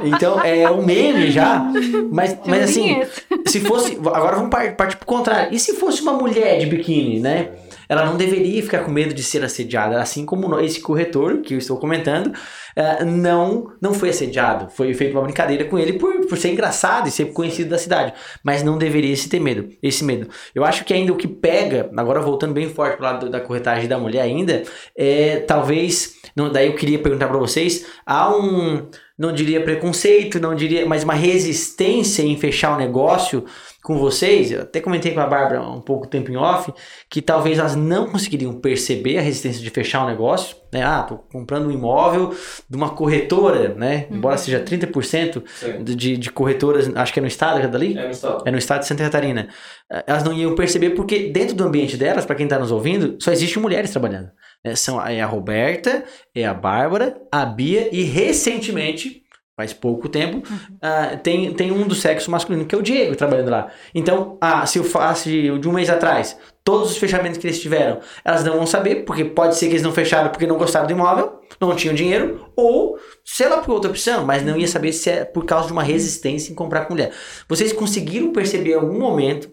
[0.03, 1.59] Então, é um meme já.
[2.11, 3.01] Mas, mas assim,
[3.47, 3.95] se fosse.
[3.97, 5.53] Agora vamos par- partir pro contrário.
[5.53, 7.49] E se fosse uma mulher de biquíni, né?
[7.87, 11.57] Ela não deveria ficar com medo de ser assediada, assim como esse corretor que eu
[11.57, 12.31] estou comentando,
[12.73, 14.69] eh, não, não foi assediado.
[14.71, 18.13] Foi feita uma brincadeira com ele por, por ser engraçado e ser conhecido da cidade.
[18.45, 20.29] Mas não deveria se ter medo, esse medo.
[20.55, 23.89] Eu acho que ainda o que pega, agora voltando bem forte pro lado da corretagem
[23.89, 24.63] da mulher ainda,
[24.97, 26.13] é talvez.
[26.33, 28.87] não- daí eu queria perguntar para vocês: há um.
[29.21, 33.45] Não diria preconceito, não diria, mas uma resistência em fechar o negócio
[33.83, 36.71] com vocês, eu até comentei com a Bárbara um pouco tempo em off,
[37.09, 40.83] que talvez elas não conseguiriam perceber a resistência de fechar o negócio, né?
[40.83, 42.33] Ah, tô comprando um imóvel
[42.69, 44.07] de uma corretora, né?
[44.09, 44.17] Uhum.
[44.17, 45.43] Embora seja 30%
[45.83, 47.97] de, de corretoras, acho que é no estado, é dali?
[47.97, 48.43] É no estado.
[48.45, 49.49] É no estado de Santa Catarina.
[49.91, 53.17] Eh, Elas não iam perceber porque dentro do ambiente delas, para quem tá nos ouvindo,
[53.19, 54.29] só existem mulheres trabalhando.
[54.63, 54.75] Né?
[54.75, 59.23] São, é a Roberta, é a Bárbara, a Bia e recentemente,
[59.55, 60.41] faz pouco tempo,
[60.81, 63.71] ah, tem, tem um do sexo masculino, que é o Diego, trabalhando lá.
[63.93, 67.61] Então, ah, se eu faço de de um mês atrás, todos os fechamentos que eles
[67.61, 70.87] tiveram, elas não vão saber, porque pode ser que eles não fecharam porque não gostaram
[70.87, 74.93] do imóvel, não tinham dinheiro, ou sei lá por outra opção, mas não ia saber
[74.93, 77.11] se é por causa de uma resistência em comprar com mulher.
[77.47, 79.51] Vocês conseguiram perceber em algum momento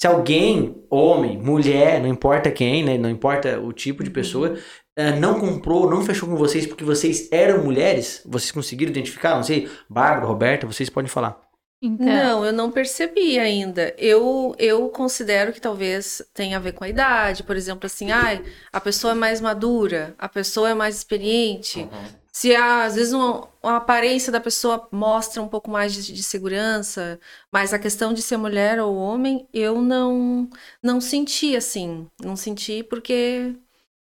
[0.00, 4.58] se alguém, homem, mulher, não importa quem, né, não importa o tipo de pessoa,
[4.96, 8.22] eh, não comprou, não fechou com vocês porque vocês eram mulheres?
[8.24, 9.34] Vocês conseguiram identificar?
[9.34, 11.38] Não sei, Bárbara, Roberta, vocês podem falar.
[11.82, 13.94] Então, Não, eu não percebi ainda.
[13.98, 18.42] Eu, eu considero que talvez tenha a ver com a idade, por exemplo, assim, ai,
[18.72, 21.88] a pessoa é mais madura, a pessoa é mais experiente.
[22.32, 26.22] Se há, às vezes uma, a aparência da pessoa mostra um pouco mais de, de
[26.22, 27.18] segurança,
[27.50, 30.48] mas a questão de ser mulher ou homem, eu não
[30.82, 33.56] não senti assim, não senti porque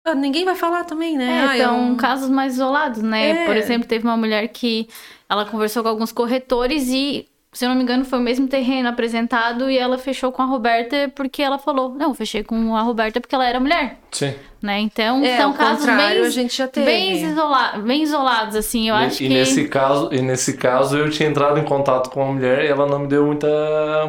[0.05, 1.57] ah, ninguém vai falar também, né?
[1.57, 3.43] É, Ah, são casos mais isolados, né?
[3.43, 3.45] É.
[3.45, 4.87] Por exemplo, teve uma mulher que
[5.29, 8.89] ela conversou com alguns corretores e, se eu não me engano, foi o mesmo terreno
[8.89, 12.81] apresentado e ela fechou com a Roberta porque ela falou: Não, eu fechei com a
[12.81, 14.33] Roberta porque ela era mulher, Sim.
[14.63, 14.79] Né?
[14.79, 16.85] Então, É, são casos bem, a gente já teve.
[16.85, 18.87] bem, isola bem isolados, assim.
[18.89, 19.33] Eu e, acho e que.
[19.33, 22.87] nesse caso, e nesse caso eu tinha entrado em contato com uma mulher e ela
[22.87, 23.47] não me deu muita,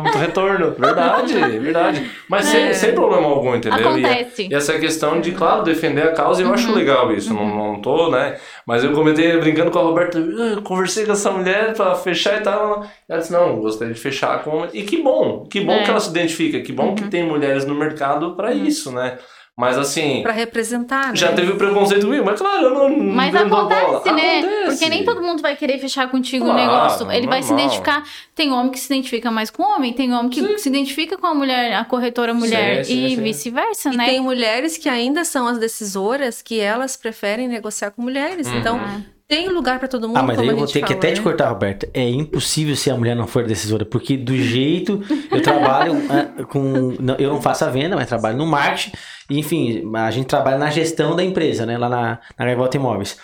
[0.01, 0.71] muito retorno.
[0.79, 2.11] Verdade, verdade.
[2.29, 3.99] Mas sem, sem problema algum, entendeu?
[3.99, 4.49] E, Acontece.
[4.51, 7.35] e essa questão de, claro, defender a causa, eu acho legal isso.
[7.35, 8.37] Não, não tô, né?
[8.67, 12.43] Mas eu comentei brincando com a Roberta, "Ah, conversei com essa mulher pra fechar e
[12.43, 12.87] tal.
[13.09, 14.67] Ela disse, não, gostaria de fechar com.
[14.73, 15.83] E que bom, que bom É.
[15.83, 19.19] que ela se identifica, que bom que tem mulheres no mercado pra isso, né?
[19.57, 20.21] Mas assim.
[20.23, 21.17] Pra representar, né?
[21.17, 22.99] Já teve o preconceito comigo, mas claro, eu não.
[22.99, 24.41] Mas acontece, né?
[24.41, 24.65] Acontece.
[24.67, 27.13] Porque nem todo mundo vai querer fechar contigo o Claro, negócio.
[27.13, 27.67] Ele vai se normal.
[27.69, 28.03] identificar.
[28.35, 31.35] Tem homem que se identifica mais com homem, tem homem que se identifica com a
[31.35, 33.23] mulher, a corretora mulher, Sim, sim, e sim.
[33.23, 34.07] vice-versa, E né?
[34.07, 38.49] tem mulheres que ainda são as decisoras que elas preferem negociar com mulheres.
[38.49, 38.59] Uhum.
[38.59, 38.81] Então,
[39.27, 40.19] tem lugar pra todo mundo.
[40.19, 41.23] Ah, mas aí eu vou ter que fala, até te né?
[41.23, 41.89] cortar, Roberta.
[41.95, 46.95] É impossível se a mulher não for decisora, porque do jeito eu trabalho ah, com.
[47.19, 48.93] Eu não faço a venda, mas trabalho no marketing.
[49.31, 51.79] Enfim, a gente trabalha na gestão da empresa, né?
[51.79, 53.17] Lá na, na Gaivota Imóveis.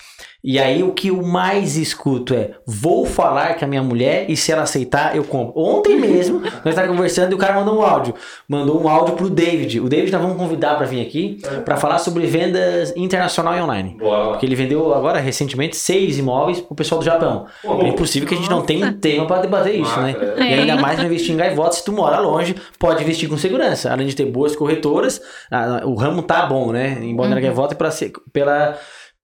[0.42, 4.36] E aí o que eu mais escuto é: vou falar com a minha mulher e
[4.36, 5.52] se ela aceitar, eu compro.
[5.60, 8.14] Ontem mesmo, nós estávamos conversando e o cara mandou um áudio.
[8.48, 9.80] Mandou um áudio pro David.
[9.80, 13.96] O David nós vamos convidar para vir aqui para falar sobre vendas internacional e online.
[13.98, 14.28] Bora lá.
[14.30, 17.46] Porque ele vendeu agora recentemente seis imóveis pro pessoal do Japão.
[17.84, 20.14] É impossível que a gente não tenha tempo para debater isso, né?
[20.38, 20.50] é.
[20.50, 23.92] E ainda mais pra investir em gaivotas, se tu mora longe, pode investir com segurança.
[23.92, 25.20] Além de ter boas corretoras,
[25.84, 26.98] o ramo tá bom, né?
[27.02, 28.76] Em Balneário Gaivota pela, se- pela,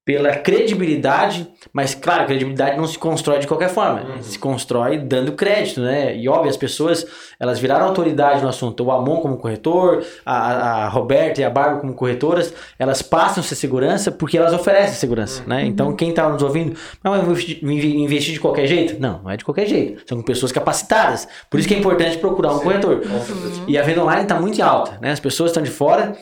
[0.06, 4.06] pela credibilidade, mas claro, a credibilidade não se constrói de qualquer forma.
[4.22, 6.16] Se constrói dando crédito, né?
[6.16, 7.04] E óbvio, as pessoas,
[7.40, 8.84] elas viraram autoridade no assunto.
[8.84, 13.56] O Amon como corretor, a, a Roberta e a Bárbara como corretoras, elas passam essa
[13.56, 15.66] segurança porque elas oferecem segurança, né?
[15.66, 19.00] Então, quem tá nos ouvindo, mas eu vou investir- de qualquer jeito?
[19.00, 20.04] Não, não é de qualquer jeito.
[20.08, 21.26] São pessoas capacitadas.
[21.50, 23.00] Por isso que é importante procurar um corretor.
[23.00, 23.60] Com certeza.
[23.66, 25.10] E a venda online está muito alta, né?
[25.10, 26.16] As pessoas estão de fora.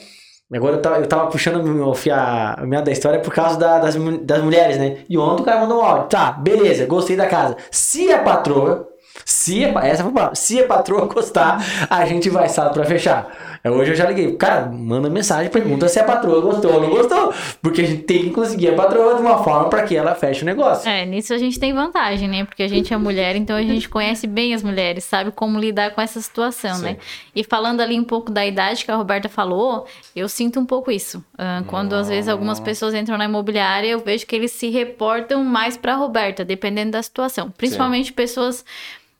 [0.54, 2.14] Agora eu tava, eu tava puxando meu fio-
[2.62, 4.98] minha da história por causa da- das, das mulheres, né?
[5.08, 6.08] E ontem o cara mandou um áudio.
[6.08, 7.56] Tá, beleza, gostei da casa.
[7.70, 8.88] Se a patroa,
[9.24, 13.58] se essa foi a se a patroa gostar, a gente vai sábado pra fechar.
[13.62, 14.36] É, Hoje eu já liguei.
[14.36, 17.32] Cara, manda mensagem, pergunta se a patroa gostou ou não gostou.
[17.62, 20.42] Porque a gente tem que conseguir a patroa de uma forma para que ela feche
[20.42, 20.88] o negócio.
[20.88, 22.44] É, nisso a gente tem vantagem, né?
[22.44, 25.92] Porque a gente é mulher, então a gente conhece bem as mulheres, sabe como lidar
[25.94, 26.98] com essa situação, né?
[27.34, 30.90] E falando ali um pouco da idade que a Roberta falou, eu sinto um pouco
[30.90, 31.24] isso.
[31.66, 35.76] Quando às vezes algumas pessoas entram na imobiliária, eu vejo que eles se reportam mais
[35.76, 37.50] pra Roberta, dependendo da situação.
[37.50, 38.64] Principalmente pessoas,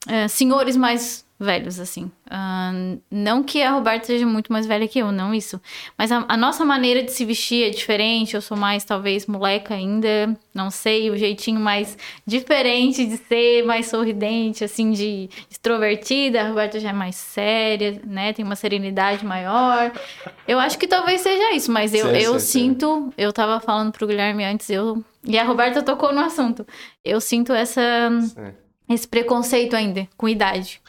[0.06, 2.10] ah, senhores mais velhos, assim.
[2.30, 2.72] Ah,
[3.10, 5.60] não que a Roberta seja muito mais velha que eu, não isso.
[5.98, 8.34] Mas a, a nossa maneira de se vestir é diferente.
[8.34, 10.36] Eu sou mais, talvez, moleca ainda.
[10.54, 16.40] Não sei, o jeitinho mais diferente de ser, mais sorridente, assim, de extrovertida.
[16.42, 18.32] A Roberta já é mais séria, né?
[18.32, 19.92] Tem uma serenidade maior.
[20.46, 22.68] Eu acho que talvez seja isso, mas eu, Sim, eu sim, sim.
[22.68, 23.12] sinto.
[23.18, 25.02] Eu tava falando pro Guilherme antes, eu.
[25.26, 26.66] E a Roberta tocou no assunto.
[27.04, 27.80] Eu sinto essa,
[28.20, 28.52] Sim.
[28.88, 30.80] Esse preconceito ainda, com idade.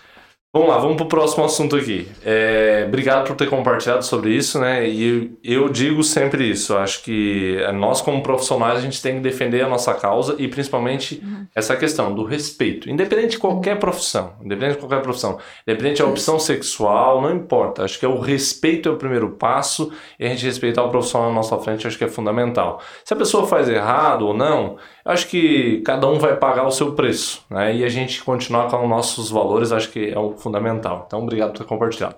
[0.56, 2.08] Vamos lá, vamos pro próximo assunto aqui.
[2.24, 4.88] É, obrigado por ter compartilhado sobre isso, né?
[4.88, 6.78] E eu digo sempre isso.
[6.78, 11.22] Acho que nós, como profissionais, a gente tem que defender a nossa causa e principalmente
[11.22, 11.46] uhum.
[11.54, 12.90] essa questão do respeito.
[12.90, 17.84] Independente de qualquer profissão, independente de qualquer profissão, independente da opção sexual, não importa.
[17.84, 21.28] Acho que é o respeito é o primeiro passo e a gente respeitar o profissional
[21.32, 22.82] na nossa frente acho que é fundamental.
[23.04, 26.94] Se a pessoa faz errado ou não, acho que cada um vai pagar o seu
[26.94, 27.76] preço, né?
[27.76, 31.04] E a gente continuar com os nossos valores, acho que é o fundamental.
[31.08, 32.16] Então, obrigado por ter compartilhado.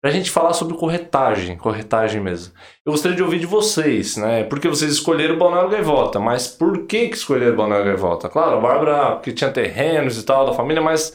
[0.00, 2.54] Para a gente falar sobre corretagem, corretagem mesmo.
[2.84, 4.44] Eu gostaria de ouvir de vocês, né?
[4.44, 8.28] Porque vocês escolheram Balneário Gaivota, mas por que, que escolheram Balneário Gaivota?
[8.28, 11.12] Claro, a Bárbara, porque tinha terrenos e tal da família, mas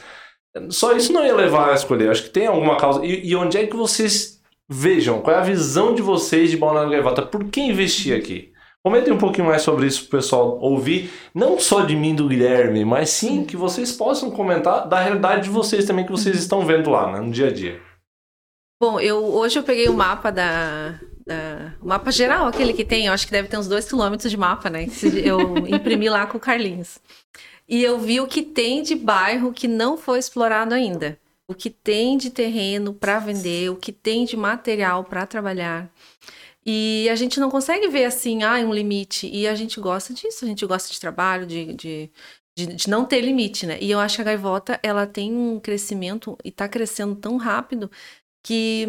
[0.69, 2.09] só isso não ia levar a escolher.
[2.09, 3.05] Acho que tem alguma causa.
[3.05, 5.21] E, e onde é que vocês vejam?
[5.21, 7.21] Qual é a visão de vocês de Balneário Gaivota?
[7.21, 8.50] Por que investir aqui?
[8.83, 12.27] Comentem um pouquinho mais sobre isso para o pessoal ouvir, não só de mim do
[12.27, 16.65] Guilherme, mas sim que vocês possam comentar da realidade de vocês também que vocês estão
[16.65, 17.79] vendo lá, né, no dia a dia.
[18.81, 23.05] Bom, eu hoje eu peguei o mapa da, da o mapa geral, aquele que tem,
[23.05, 24.87] eu acho que deve ter uns dois quilômetros de mapa, né?
[25.23, 26.99] Eu imprimi lá com o Carlinhos.
[27.69, 31.19] E eu vi o que tem de bairro que não foi explorado ainda.
[31.47, 35.87] O que tem de terreno para vender, o que tem de material para trabalhar.
[36.65, 39.27] E a gente não consegue ver assim, ah, um limite.
[39.27, 42.11] E a gente gosta disso, a gente gosta de trabalho, de, de,
[42.55, 43.77] de, de não ter limite, né?
[43.81, 47.89] E eu acho que a gaivota, ela tem um crescimento e está crescendo tão rápido
[48.43, 48.87] que,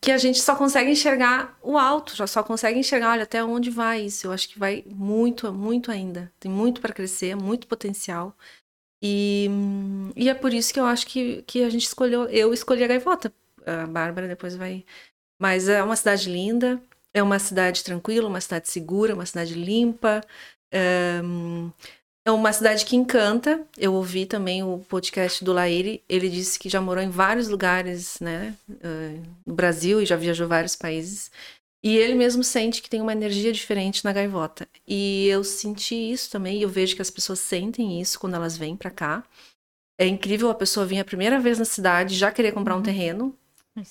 [0.00, 3.70] que a gente só consegue enxergar o alto, já só consegue enxergar, olha, até onde
[3.70, 4.26] vai isso.
[4.26, 6.32] Eu acho que vai muito, muito ainda.
[6.40, 8.36] Tem muito para crescer, muito potencial.
[9.02, 9.48] E,
[10.16, 12.88] e é por isso que eu acho que, que a gente escolheu, eu escolhi a
[12.88, 13.32] gaivota.
[13.66, 14.84] A Bárbara depois vai.
[15.38, 16.82] Mas é uma cidade linda,
[17.18, 20.22] é uma cidade tranquila, uma cidade segura, uma cidade limpa.
[20.72, 21.20] É,
[22.28, 23.66] é uma cidade que encanta.
[23.76, 26.02] Eu ouvi também o podcast do Laire.
[26.08, 30.46] Ele disse que já morou em vários lugares, né, eh, no Brasil e já viajou
[30.46, 31.30] vários países.
[31.82, 34.68] E ele mesmo sente que tem uma energia diferente na gaivota.
[34.86, 36.58] E eu senti isso também.
[36.58, 39.24] E eu vejo que as pessoas sentem isso quando elas vêm para cá.
[39.98, 42.82] É incrível a pessoa vir a primeira vez na cidade já querer comprar um uhum.
[42.82, 43.34] terreno.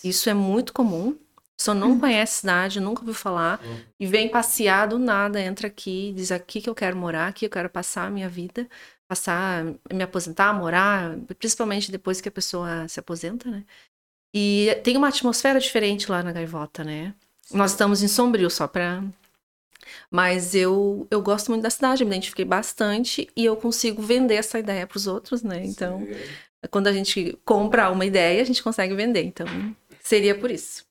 [0.04, 1.18] Isso é muito comum
[1.58, 2.00] pessoa não hum.
[2.00, 3.80] conhece a cidade, nunca ouviu falar, uhum.
[4.00, 7.50] e vem passear do nada, entra aqui, diz aqui que eu quero morar, aqui eu
[7.50, 8.68] quero passar a minha vida,
[9.08, 13.64] passar, me aposentar, morar, principalmente depois que a pessoa se aposenta, né?
[14.36, 17.16] E tem uma atmosfera diferente lá na Gaivota, né?
[17.42, 17.58] Sim.
[17.58, 19.04] Nós estamos em Sombrio só para
[20.12, 24.60] mas eu, eu gosto muito da cidade, me identifiquei bastante e eu consigo vender essa
[24.60, 25.64] ideia para os outros, né?
[25.64, 26.68] Então, Sim.
[26.70, 29.24] quando a gente compra uma ideia, a gente consegue vender.
[29.24, 29.48] Então,
[30.02, 30.86] seria por isso.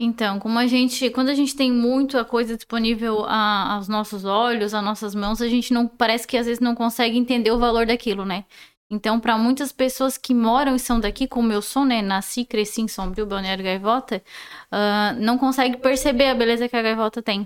[0.00, 4.72] Então, como a gente, quando a gente tem muita coisa disponível a, aos nossos olhos,
[4.72, 7.84] às nossas mãos, a gente não parece que às vezes não consegue entender o valor
[7.84, 8.44] daquilo, né?
[8.90, 12.00] Então, para muitas pessoas que moram e são daqui, como eu sou, né?
[12.00, 14.22] Nasci, cresci em Sombrio, Balneário Gaivota,
[14.72, 17.42] uh, não consegue perceber a beleza que a gaivota tem.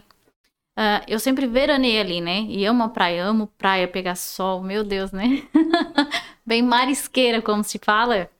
[0.78, 2.42] Uh, eu sempre veranei ali, né?
[2.42, 5.42] E amo a praia, amo praia, pegar sol, meu Deus, né?
[6.46, 8.30] Bem marisqueira, como se fala.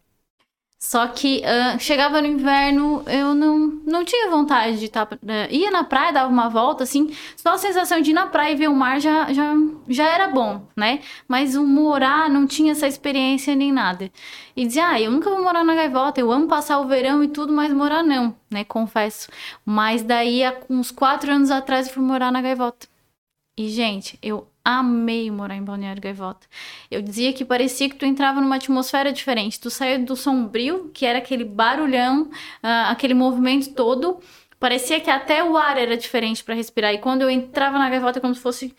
[0.83, 5.07] Só que uh, chegava no inverno, eu não, não tinha vontade de estar.
[5.07, 7.15] Tá, uh, ia na praia, dava uma volta, assim.
[7.37, 9.55] Só a sensação de ir na praia e ver o mar já, já,
[9.89, 10.99] já era bom, né?
[11.29, 14.11] Mas o morar não tinha essa experiência nem nada.
[14.57, 17.29] E dizia, ah, eu nunca vou morar na gaivota, eu amo passar o verão e
[17.29, 18.65] tudo, mas morar não, né?
[18.65, 19.29] Confesso.
[19.65, 22.89] Mas daí, há uns quatro anos atrás, eu fui morar na gaivota.
[23.57, 26.47] E, gente, eu amei morar em Balneário Gaivota.
[26.91, 29.61] Eu dizia que parecia que tu entrava numa atmosfera diferente.
[29.61, 34.21] Tu saía do sombrio, que era aquele barulhão, uh, aquele movimento todo.
[34.59, 36.95] Parecia que até o ar era diferente para respirar.
[36.95, 38.75] E quando eu entrava na gaivota, como se fosse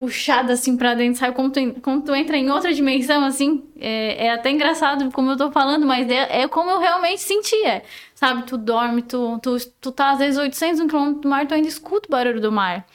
[0.00, 1.36] puxada assim para dentro, sabe?
[1.36, 3.62] Como tu, como tu entra em outra dimensão, assim.
[3.78, 7.82] É, é até engraçado como eu tô falando, mas é, é como eu realmente sentia.
[8.14, 8.42] Sabe?
[8.44, 12.08] Tu dorme, tu, tu, tu tá às vezes 800 km do mar, tu ainda escuta
[12.08, 12.86] o barulho do mar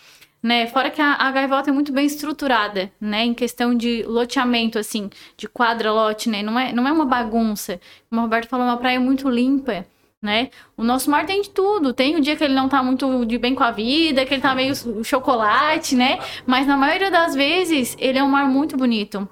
[0.46, 0.68] né?
[0.68, 3.26] Fora que a, a gaivota é muito bem estruturada, né?
[3.26, 6.44] Em questão de loteamento, assim, de quadra-lote, né?
[6.44, 7.82] Não é, não é uma bagunça.
[8.08, 9.88] Como o Roberto falou, é uma praia muito limpa,
[10.22, 10.52] né?
[10.78, 11.94] O nosso mar tem de tudo.
[11.94, 14.42] Tem o dia que ele não tá muito de bem com a vida, que ele
[14.42, 16.20] tá meio chocolate, né?
[16.46, 19.28] Mas na maioria das vezes, ele é um mar muito bonito.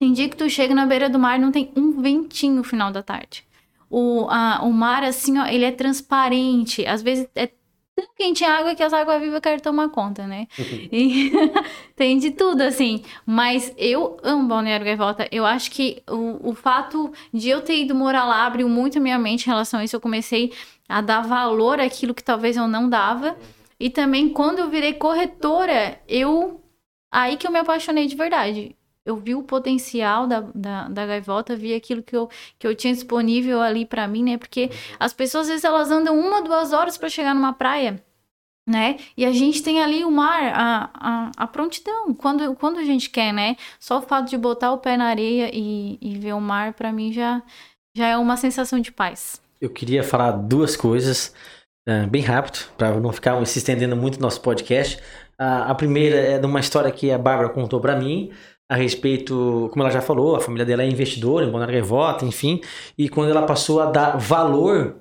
[0.00, 2.90] Tem dia que tu chega na beira do mar não tem um ventinho no final
[2.90, 3.44] da tarde.
[3.88, 6.84] O, a, o mar, assim, ó, ele é transparente.
[6.84, 7.48] Às vezes é
[7.98, 10.46] tão quente a água que as águas vivas querem tomar conta, né?
[10.56, 10.88] Uhum.
[10.92, 11.32] E
[11.96, 13.02] tem de tudo, assim.
[13.26, 15.28] Mas eu amo Balneário Gaivota.
[15.32, 19.00] Eu acho que o, o fato de eu ter ido morar lá abriu muito a
[19.00, 19.96] minha mente em relação a isso.
[19.96, 20.52] Eu comecei
[20.88, 23.36] a dar valor àquilo que talvez eu não dava.
[23.80, 26.62] E também, quando eu virei corretora, eu...
[27.10, 28.76] Aí que eu me apaixonei de verdade.
[29.08, 32.28] Eu vi o potencial da, da, da gaivota, vi aquilo que eu,
[32.58, 34.38] que eu tinha disponível ali para mim, né?
[34.38, 38.02] Porque as pessoas, às vezes, elas andam uma, duas horas para chegar numa praia
[38.68, 38.98] né?
[39.16, 43.08] E a gente tem ali o mar, a, a, a, prontidão, quando, quando a gente
[43.08, 43.56] quer, né?
[43.80, 46.92] Só o fato de botar o pé na areia e, e ver o mar, para
[46.92, 47.42] mim, já,
[47.96, 49.40] já é uma sensação de paz.
[49.58, 51.34] Eu queria falar duas coisas,
[51.88, 54.98] uh, bem rápido, para não ficar se estendendo muito no nosso podcast.
[55.40, 58.30] Uh, a primeira é de uma história que a Bárbara contou para mim,
[58.68, 62.60] a respeito, como ela já falou, a família dela é investidora em Bonara Gaivota, enfim,
[62.96, 64.96] e quando ela passou a dar valor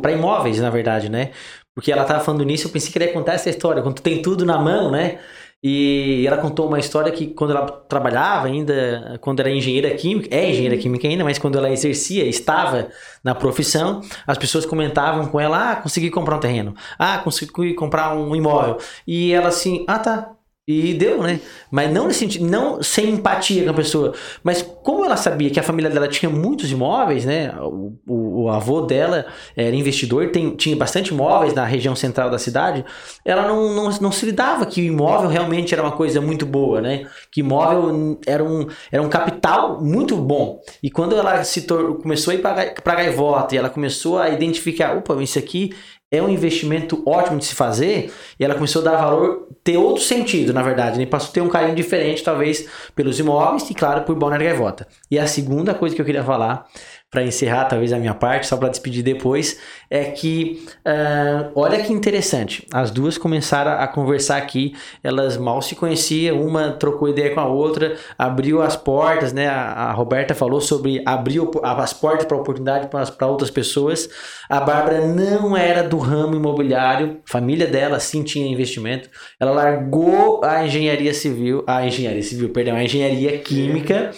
[0.00, 1.30] para imóveis, na verdade, né?
[1.74, 4.02] Porque ela tava falando nisso, eu pensei que ela ia contar essa história, quando tu
[4.02, 5.18] tem tudo na mão, né?
[5.64, 10.50] E ela contou uma história que quando ela trabalhava ainda, quando era engenheira química, é
[10.50, 12.88] engenheira química ainda, mas quando ela exercia, estava
[13.22, 18.12] na profissão, as pessoas comentavam com ela: ah, consegui comprar um terreno, ah, consegui comprar
[18.12, 18.78] um imóvel.
[19.06, 20.32] E ela assim: ah, tá,
[20.66, 21.40] e deu, né?
[21.72, 24.14] Mas não nesse não sem empatia com a pessoa.
[24.44, 27.52] Mas como ela sabia que a família dela tinha muitos imóveis, né?
[27.60, 32.38] O, o, o avô dela era investidor, tem, tinha bastante imóveis na região central da
[32.38, 32.84] cidade.
[33.24, 36.80] Ela não, não, não se lidava que o imóvel realmente era uma coisa muito boa,
[36.80, 37.08] né?
[37.32, 40.60] Que imóvel era um, era um capital muito bom.
[40.80, 41.66] E quando ela se
[42.00, 45.72] começou a ir para gaivota e ela começou a identificar, opa, isso aqui
[46.12, 50.04] é um investimento ótimo de se fazer e ela começou a dar valor, ter outro
[50.04, 51.06] sentido, na verdade, né?
[51.06, 54.86] Passou a ter um carinho diferente, talvez, pelos imóveis e, claro, por Balneário Gaivota.
[55.10, 56.68] E a segunda coisa que eu queria falar
[57.12, 59.60] para encerrar talvez a minha parte, só para despedir depois,
[59.90, 62.66] é que uh, olha que interessante.
[62.72, 67.46] As duas começaram a conversar aqui, elas mal se conheciam, uma trocou ideia com a
[67.46, 69.46] outra, abriu as portas, né?
[69.46, 74.08] A, a Roberta falou sobre abrir as portas para oportunidade para outras pessoas.
[74.48, 79.10] A Bárbara não era do ramo imobiliário, família dela sim tinha investimento.
[79.38, 84.12] Ela largou a engenharia civil, a engenharia civil, perdão, a engenharia química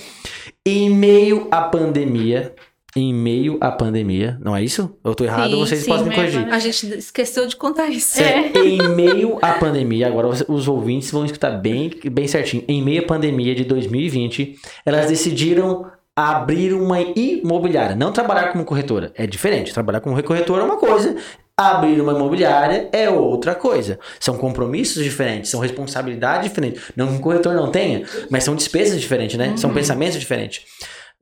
[0.64, 2.54] em meio à pandemia
[2.96, 4.96] em meio à pandemia, não é isso?
[5.02, 6.48] Eu tô errado, sim, vocês sim, podem me corrigir.
[6.52, 8.20] A gente esqueceu de contar isso.
[8.20, 12.64] É, em meio à pandemia, agora os ouvintes vão escutar bem, bem certinho.
[12.68, 15.86] Em meio à pandemia de 2020, elas decidiram
[16.16, 19.12] abrir uma imobiliária, não trabalhar como corretora.
[19.16, 21.16] É diferente, trabalhar como corretora é uma coisa,
[21.56, 24.00] Abrir uma imobiliária é outra coisa.
[24.18, 26.82] São compromissos diferentes, são responsabilidades diferentes.
[26.96, 29.50] Não que um corretor não tenha, mas são despesas diferentes, né?
[29.50, 29.56] Uhum.
[29.56, 30.64] São pensamentos diferentes.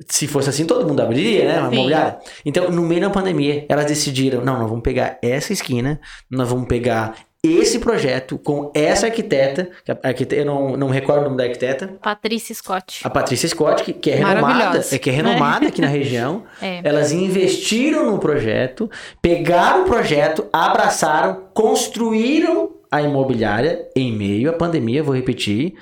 [0.08, 1.60] Se fosse assim, todo mundo abriria, né?
[1.60, 1.74] Uma Sim.
[1.74, 2.18] imobiliária.
[2.44, 6.66] Então, no meio da pandemia, elas decidiram: não, nós vamos pegar essa esquina, nós vamos
[6.66, 7.14] pegar
[7.44, 9.68] esse projeto com essa arquiteta,
[10.16, 11.88] que eu não, não me recordo o nome da arquiteta.
[12.00, 13.00] Patrícia Scott.
[13.02, 16.44] A Patrícia Scott, que, que é renomada, é, que é renomada aqui na região.
[16.60, 16.80] É.
[16.84, 18.88] Elas investiram no projeto,
[19.20, 25.74] pegaram o projeto, abraçaram, construíram a imobiliária em meio à pandemia, vou repetir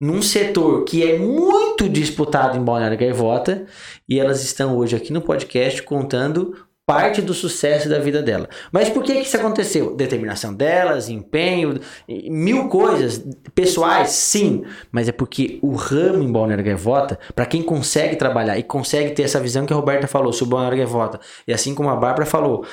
[0.00, 3.66] num setor que é muito disputado em Balneário Gaivota
[4.08, 8.48] e elas estão hoje aqui no podcast contando parte do sucesso da vida dela.
[8.72, 9.94] Mas por que, que isso aconteceu?
[9.94, 11.78] Determinação delas, empenho,
[12.08, 13.24] mil coisas
[13.54, 18.64] pessoais, sim, mas é porque o ramo em Balneário Gaivota, para quem consegue trabalhar e
[18.64, 21.94] consegue ter essa visão que a Roberta falou sobre Balneário Gaivota, e assim como a
[21.94, 22.64] Bárbara falou,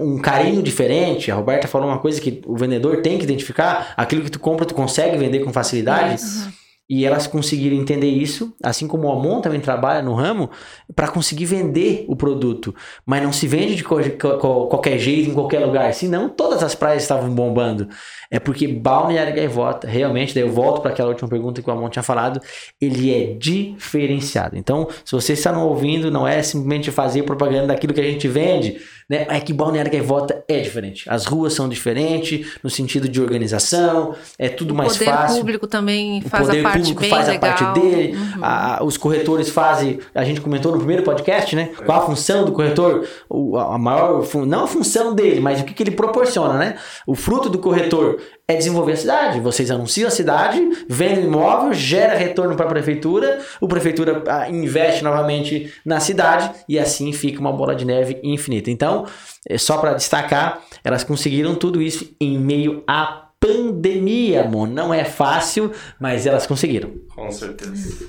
[0.00, 4.24] um carinho diferente, a Roberta falou uma coisa que o vendedor tem que identificar, aquilo
[4.24, 6.20] que tu compra tu consegue vender com facilidade.
[6.22, 10.50] Uhum e elas conseguiram entender isso, assim como o Amon também trabalha no ramo,
[10.94, 12.74] para conseguir vender o produto.
[13.06, 15.92] Mas não se vende de qualquer jeito, em qualquer lugar.
[15.94, 17.88] Senão, todas as praias estavam bombando.
[18.30, 21.88] É porque Balneário Gaivota, realmente, daí eu volto para aquela última pergunta que o Amon
[21.88, 22.38] tinha falado,
[22.78, 24.56] ele é diferenciado.
[24.56, 28.28] Então, se você está não ouvindo, não é simplesmente fazer propaganda daquilo que a gente
[28.28, 28.76] vende,
[29.08, 29.26] né?
[29.28, 31.08] É que Balneário Gaivota é diferente.
[31.08, 35.12] As ruas são diferentes no sentido de organização, é tudo o mais fácil.
[35.12, 37.50] O poder público também faz a parte público faz legal.
[37.50, 38.40] a parte dele, uhum.
[38.42, 41.70] a, os corretores fazem, a gente comentou no primeiro podcast, né?
[41.84, 45.74] Qual a função do corretor, o, a maior, não a função dele, mas o que,
[45.74, 46.76] que ele proporciona, né?
[47.06, 49.40] O fruto do corretor é desenvolver a cidade.
[49.40, 55.02] Vocês anunciam a cidade, vendem imóvel, gera retorno para a prefeitura, o prefeitura ah, investe
[55.02, 58.70] novamente na cidade e assim fica uma bola de neve infinita.
[58.70, 59.06] Então,
[59.48, 64.68] é só para destacar, elas conseguiram tudo isso em meio a pandemia, amor.
[64.68, 65.70] Não é fácil,
[66.00, 66.92] mas elas conseguiram.
[67.14, 68.08] Com certeza.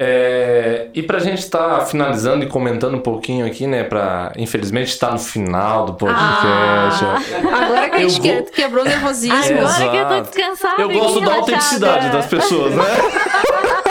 [0.00, 3.82] É, e pra gente estar tá finalizando e comentando um pouquinho aqui, né?
[3.82, 7.04] Pra, infelizmente está no final do podcast.
[7.04, 7.20] Ah,
[7.64, 8.42] agora que a gente vou...
[8.44, 9.36] quebrou o nervosismo.
[9.36, 10.82] Agora que eu tô descansada.
[10.82, 12.84] Eu gosto da autenticidade das pessoas, né?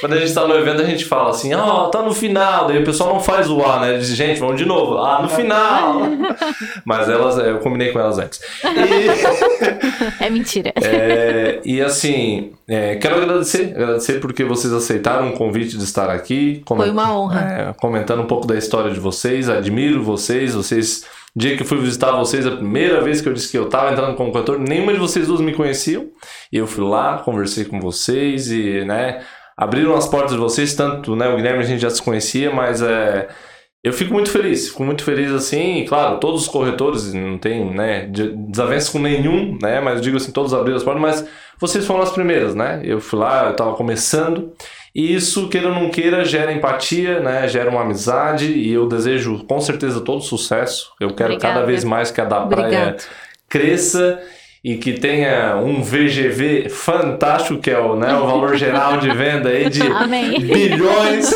[0.00, 2.66] Quando a gente tá no evento, a gente fala assim, ó, tá no final.
[2.66, 3.96] Daí o pessoal não faz o A, né?
[3.96, 4.98] Diz, gente, vamos de novo.
[4.98, 6.02] Ah, no final.
[6.84, 8.40] Mas elas, eu combinei com elas antes.
[10.20, 10.72] É mentira.
[10.82, 16.62] É, e assim, é, quero agradecer, agradecer porque vocês aceitaram o convite de estar aqui.
[16.66, 17.40] Foi uma honra.
[17.40, 21.04] é, comentando um pouco da história de vocês, admiro vocês, vocês.
[21.36, 23.90] Dia que eu fui visitar vocês, a primeira vez que eu disse que eu estava
[23.90, 26.06] entrando como cantor, nenhuma de vocês duas me conheciam.
[26.52, 29.20] E eu fui lá, conversei com vocês e, né,
[29.56, 32.80] abriram as portas de vocês, tanto, né, o Guilherme a gente já se conhecia, mas
[32.80, 33.28] é,
[33.84, 37.64] eu fico muito feliz, fico muito feliz assim, e, claro, todos os corretores, não tem,
[37.66, 38.08] né,
[38.48, 41.24] desavença com nenhum, né, mas eu digo assim, todos abriram as portas, mas
[41.60, 44.52] vocês foram as primeiras, né, eu fui lá, eu estava começando,
[44.94, 49.44] e isso, queira ou não queira, gera empatia, né, gera uma amizade, e eu desejo
[49.44, 51.54] com certeza todo sucesso, eu quero Obrigada.
[51.56, 52.96] cada vez mais que a da praia
[53.48, 54.18] cresça,
[54.66, 59.50] e que tenha um VGV fantástico, que é o, né, o valor geral de venda
[59.50, 60.40] aí de Amém.
[60.40, 61.28] bilhões.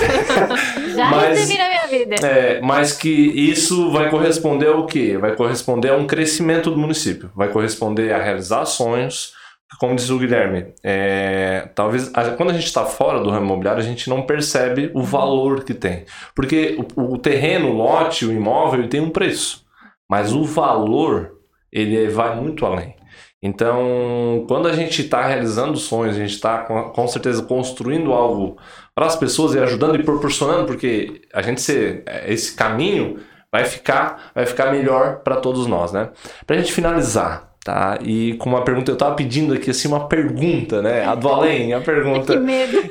[0.96, 2.14] Já Mas- recebi na minha vida.
[2.26, 5.16] É, mas que isso vai corresponder ao quê?
[5.18, 9.36] Vai corresponder a um crescimento do município, vai corresponder a realizar sonhos.
[9.78, 13.86] Como diz o Guilherme, é, talvez quando a gente está fora do ramo imobiliário, a
[13.86, 16.06] gente não percebe o valor que tem.
[16.34, 19.66] Porque o, o terreno, o lote, o imóvel, ele tem um preço.
[20.08, 21.38] Mas o valor,
[21.70, 22.98] ele vai muito além.
[23.42, 28.56] Então, quando a gente está realizando sonhos, a gente está com certeza construindo algo
[28.98, 33.20] para as pessoas e ajudando e proporcionando, porque a gente ser esse caminho
[33.52, 36.08] vai ficar vai ficar melhor para todos nós, né?
[36.44, 37.96] Para a gente finalizar, tá?
[38.02, 41.04] E com uma pergunta eu tava pedindo aqui assim uma pergunta, né?
[41.04, 42.32] A do além, a pergunta.
[42.34, 42.90] Que medo.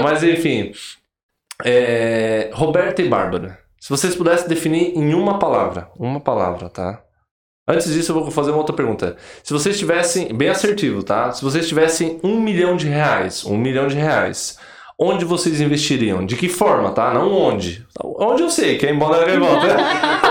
[0.00, 0.70] Mas enfim,
[1.64, 7.02] é, Roberta e Bárbara, se vocês pudessem definir em uma palavra, uma palavra, tá?
[7.66, 9.16] Antes disso, eu vou fazer uma outra pergunta.
[9.42, 11.32] Se vocês tivessem, bem assertivo, tá?
[11.32, 14.56] Se vocês tivessem um milhão de reais, um milhão de reais,
[14.98, 16.26] onde vocês investiriam?
[16.26, 17.12] De que forma, tá?
[17.14, 17.86] Não onde.
[18.02, 19.76] Onde eu sei, que é em Balneário Gaivota.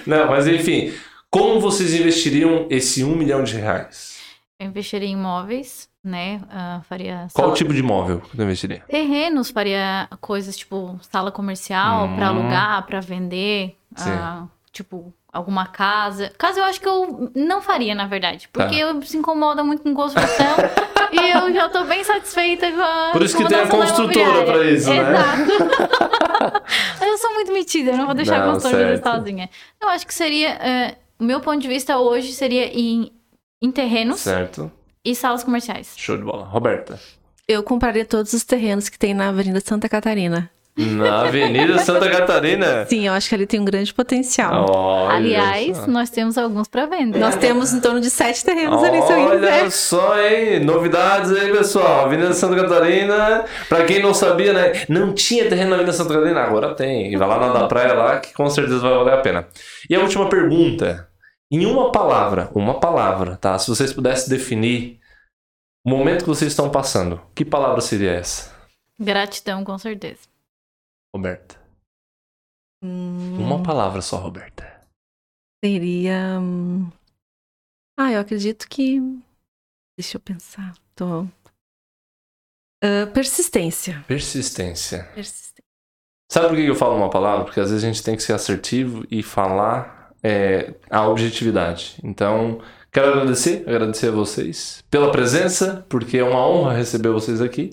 [0.06, 0.92] Não, mas enfim,
[1.30, 4.18] como vocês investiriam esse um milhão de reais?
[4.58, 6.40] Eu investiria em imóveis, né?
[6.50, 8.82] ah, faria Qual sala- tipo de imóvel que eu investiria?
[8.88, 12.16] terrenos, faria coisas tipo sala comercial Hum.
[12.16, 16.30] para alugar, para vender, ah, tipo alguma casa.
[16.36, 18.80] Casa eu acho que eu não faria, na verdade, porque Tá.
[18.80, 20.56] eu se incomoda muito com construção
[21.12, 24.64] e eu já tô bem satisfeita com a Por isso que tem a construtora pra
[24.70, 24.98] isso, né?
[24.98, 26.62] Exato.
[26.98, 29.04] Mas eu sou muito metida, eu não vou deixar Não, a construtora certo.
[29.10, 29.50] sozinha.
[29.80, 33.12] Eu acho que seria, é, o meu ponto de vista hoje seria em,
[33.62, 34.70] em terrenos Certo.
[35.04, 35.94] e salas comerciais.
[35.96, 36.44] Show de bola.
[36.44, 36.98] Roberta.
[37.46, 40.50] Eu compraria todos os terrenos que tem na Avenida Santa Catarina.
[40.76, 42.86] Na Avenida Santa Catarina.
[42.86, 44.66] Sim, eu acho que ali tem um grande potencial.
[44.70, 45.86] Olha Aliás, só.
[45.88, 47.18] nós temos alguns para vender.
[47.18, 50.60] Nós temos em torno de sete terrenos ali, se alguém Olha só, hein?
[50.60, 52.06] Novidades aí, pessoal.
[52.06, 53.44] Avenida Santa Catarina.
[53.68, 54.84] Pra quem não sabia, né?
[54.88, 57.12] Não tinha terreno na Avenida Santa Catarina, agora tem.
[57.12, 59.48] E vai lá na da praia lá, que com certeza vai valer a pena.
[59.88, 61.08] E a última pergunta.
[61.52, 63.58] Em uma palavra, uma palavra, tá?
[63.58, 65.00] Se vocês pudessem definir
[65.84, 68.52] o momento que vocês estão passando, que palavra seria essa?
[68.98, 70.29] Gratidão, com certeza.
[71.14, 71.58] Roberta.
[72.82, 74.80] Hum, Uma palavra só, Roberta.
[75.64, 76.38] Seria.
[76.40, 76.90] hum,
[77.98, 78.98] Ah, eu acredito que.
[79.98, 80.74] Deixa eu pensar.
[80.94, 81.26] Tô.
[82.82, 84.02] Ah, persistência.
[84.08, 85.04] Persistência.
[85.14, 85.62] Persistência.
[86.32, 87.44] Sabe por que eu falo uma palavra?
[87.44, 91.98] Porque às vezes a gente tem que ser assertivo e falar é, a objetividade.
[92.04, 97.72] Então, quero agradecer, agradecer a vocês pela presença, porque é uma honra receber vocês aqui.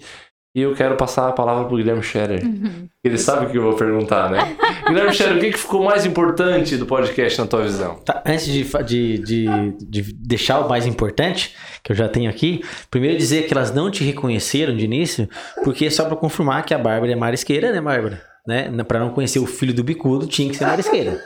[0.58, 2.44] E eu quero passar a palavra para o Guilherme Scherer.
[2.44, 2.88] Uhum.
[3.04, 4.58] Ele sabe o que eu vou perguntar, né?
[4.90, 8.00] Guilherme Scherer, o que, que ficou mais importante do podcast na tua visão?
[8.04, 9.46] Tá, antes de, de, de,
[9.80, 13.92] de deixar o mais importante, que eu já tenho aqui, primeiro dizer que elas não
[13.92, 15.30] te reconheceram de início,
[15.64, 18.20] porque é só pra confirmar que a Bárbara é marisqueira, né, Bárbara?
[18.48, 18.72] Né?
[18.88, 21.22] Pra não conhecer o filho do bicudo, tinha que ser marisqueira.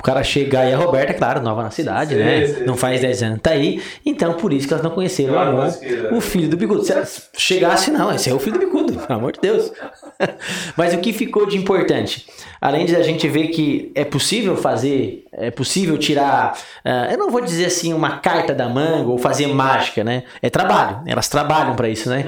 [0.00, 2.46] O cara chegar e a Roberta, claro, nova na cidade, Sim, né?
[2.46, 2.64] sim.
[2.64, 3.82] Não faz 10 anos, tá aí.
[4.04, 5.70] Então, por isso que elas não conheceram o Amon,
[6.12, 6.82] o filho do bicudo.
[6.82, 9.70] Se elas chegasse, não, esse é o filho do bicudo, pelo amor de Deus.
[10.74, 12.26] Mas o que ficou de importante?
[12.62, 17.30] Além de a gente ver que é possível fazer, é possível tirar, ah, eu não
[17.30, 20.22] vou dizer assim uma carta da manga ou fazer mágica, né?
[20.40, 22.24] É trabalho, elas trabalham para isso, né?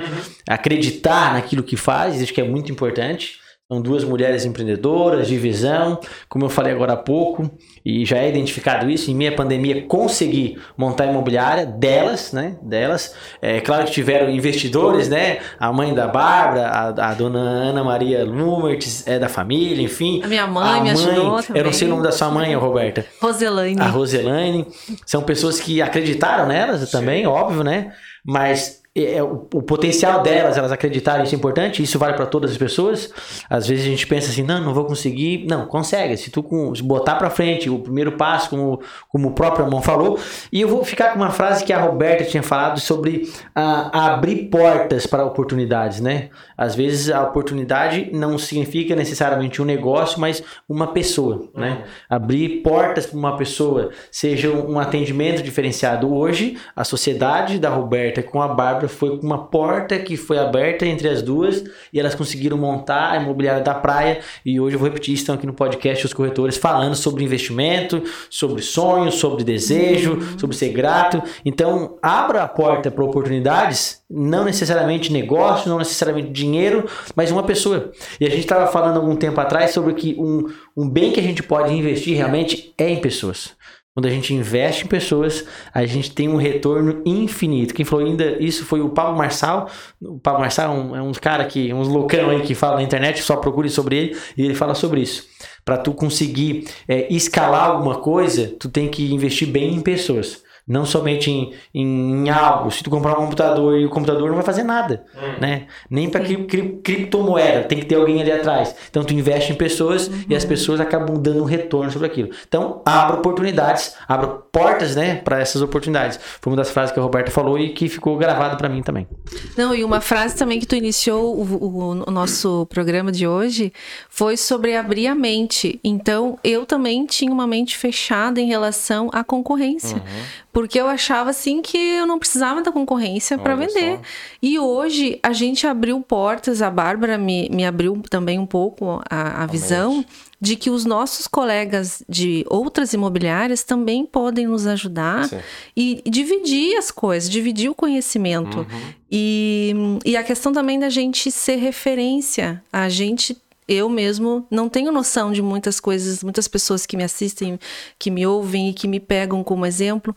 [0.47, 3.41] Acreditar naquilo que faz, isso que é muito importante.
[3.73, 5.99] São duas mulheres empreendedoras, de visão,
[6.29, 7.51] como eu falei agora há pouco,
[7.83, 9.11] e já é identificado isso.
[9.11, 12.57] Em minha pandemia, consegui montar a imobiliária delas, né?
[12.61, 13.15] Delas.
[13.41, 15.39] É claro que tiveram investidores, né?
[15.59, 20.21] A mãe da Bárbara, a, a dona Ana Maria Lumertz, é da família, enfim.
[20.23, 21.63] A minha mãe a me ajudou Eu também.
[21.63, 23.07] não sei o nome da sua mãe, Roberta.
[23.23, 23.81] Roselaine.
[23.81, 24.67] A Roselaine.
[25.07, 27.95] São pessoas que acreditaram nelas também, óbvio, né?
[28.23, 32.27] Mas é, é, o, o, potencial delas, elas acreditarem isso é importante, isso vale para
[32.27, 33.11] todas as pessoas.
[33.49, 35.47] Às vezes a gente pensa assim, não, não vou conseguir.
[35.49, 36.15] Não, consegue.
[36.19, 39.81] Se tu com, se botar para frente o primeiro passo, como, como o próprio irmão
[39.81, 40.19] falou,
[40.53, 45.07] e eu vou ficar com uma frase que a Roberta tinha falado sobre abrir portas
[45.07, 46.29] para oportunidades, né?
[46.55, 51.71] Às vezes a oportunidade não significa necessariamente um negócio, mas uma pessoa, né?
[51.71, 51.85] Uhum.
[52.11, 56.15] Abrir portas para uma pessoa, seja um atendimento diferenciado.
[56.15, 60.87] Hoje, a sociedade da Roberta com a Bárbara foi com uma porta que foi aberta
[60.87, 64.21] entre as duas e elas conseguiram montar a imobiliária da praia.
[64.45, 68.63] E hoje eu vou repetir, estão aqui no podcast os corretores falando sobre investimento, sobre
[68.63, 70.39] sonhos, sobre desejo, uhum.
[70.39, 71.23] sobre ser grato.
[71.45, 77.93] Então, abra a porta para oportunidades, não necessariamente negócio, não necessariamente dinheiro, mas uma pessoa.
[78.21, 81.23] E a gente estava falando algum tempo atrás sobre que um, um bem que a
[81.23, 83.53] gente pode investir realmente é em pessoas.
[83.95, 87.75] Quando a gente investe em pessoas, a gente tem um retorno infinito.
[87.75, 89.69] Quem falou ainda isso foi o Pablo Marçal.
[90.01, 92.83] O Pablo Marçal é um, é um cara que, uns loucão aí que fala na
[92.83, 95.27] internet, só procure sobre ele e ele fala sobre isso.
[95.63, 100.43] Para tu conseguir é, escalar alguma coisa, tu tem que investir bem em pessoas.
[100.67, 102.71] Não somente em, em, algo.
[102.71, 105.41] Se tu comprar um computador e o computador não vai fazer nada, hum.
[105.41, 105.67] né?
[105.91, 108.75] Nem para cri, cri, criptomoeda, tem que ter alguém ali atrás.
[108.89, 110.25] Então tu investe em pessoas uhum.
[110.29, 112.31] e as pessoas acabam dando um retorno sobre aquilo.
[112.47, 116.19] Então abra oportunidades, abra portas, né, para essas oportunidades.
[116.41, 119.09] Foi uma das frases que a Roberta falou e que ficou gravado para mim também.
[119.57, 123.73] Não, e uma frase também que tu iniciou o, o, o nosso programa de hoje
[124.09, 125.81] foi sobre abrir a mente.
[125.83, 129.97] Então eu também tinha uma mente fechada em relação à concorrência.
[129.97, 133.97] Uhum porque eu achava assim que eu não precisava da concorrência para vender.
[133.97, 134.03] Só.
[134.43, 139.45] E hoje a gente abriu portas, a Bárbara me, me abriu também um pouco a,
[139.45, 140.05] a visão
[140.39, 145.39] de que os nossos colegas de outras imobiliárias também podem nos ajudar Sim.
[145.75, 148.59] e dividir as coisas, dividir o conhecimento.
[148.59, 148.93] Uhum.
[149.11, 149.73] E,
[150.05, 153.41] e a questão também da gente ser referência, a gente
[153.73, 157.59] eu mesmo não tenho noção de muitas coisas, muitas pessoas que me assistem,
[157.99, 160.15] que me ouvem e que me pegam como exemplo.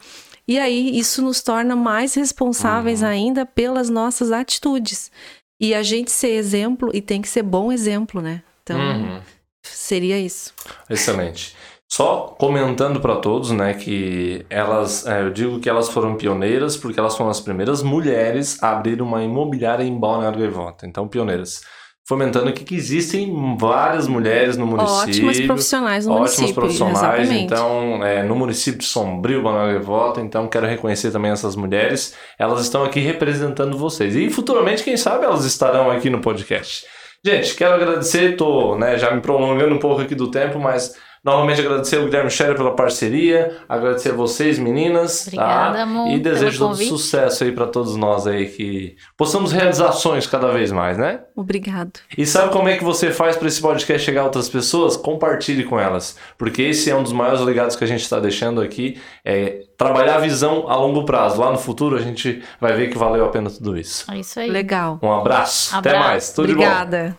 [0.48, 3.08] E aí isso nos torna mais responsáveis uhum.
[3.08, 5.12] ainda pelas nossas atitudes.
[5.60, 8.44] E a gente ser exemplo e tem que ser bom exemplo, né?
[8.62, 9.22] Então, uhum.
[9.64, 10.54] seria isso.
[10.90, 11.56] Excelente.
[11.92, 17.00] Só comentando para todos, né, que elas, é, eu digo que elas foram pioneiras porque
[17.00, 20.86] elas foram as primeiras mulheres a abrir uma imobiliária em Balneário Gaivota.
[20.86, 21.62] Então, pioneiras
[22.08, 25.28] fomentando aqui que existem várias mulheres no município.
[25.28, 26.62] Ótimas profissionais no ótimas município.
[26.62, 27.44] profissionais, exatamente.
[27.46, 32.16] então, é, no município de Sombrio, Balneário Gaivota, então quero reconhecer também essas mulheres.
[32.38, 34.16] Elas estão aqui representando vocês.
[34.16, 36.86] E futuramente, quem sabe, elas estarão aqui no podcast.
[37.26, 40.96] Gente, quero agradecer, tô né, já me prolongando um pouco aqui do tempo, mas
[41.26, 45.26] Novamente agradecer o Guilherme Scherer pela parceria, agradecer a vocês, meninas.
[45.26, 45.32] Tá?
[45.32, 45.82] Obrigada, tá?
[45.82, 50.72] amor, E desejo todo sucesso aí para todos nós aí, que possamos realizações cada vez
[50.72, 51.22] mais, né?
[51.36, 51.94] Obrigado.
[52.16, 54.96] E sabe como é que você faz para esse podcast chegar a outras pessoas?
[54.96, 58.62] Compartilhe com elas, porque esse é um dos maiores legados que a gente está deixando
[58.62, 61.42] aqui, é trabalhar a visão a longo prazo.
[61.42, 64.06] Lá no futuro a gente vai ver que valeu a pena tudo isso.
[64.12, 64.52] É isso aí.
[64.52, 65.00] Legal.
[65.02, 65.76] Um abraço.
[65.76, 65.76] abraço.
[65.76, 66.32] Até mais.
[66.32, 67.18] Tudo Obrigada.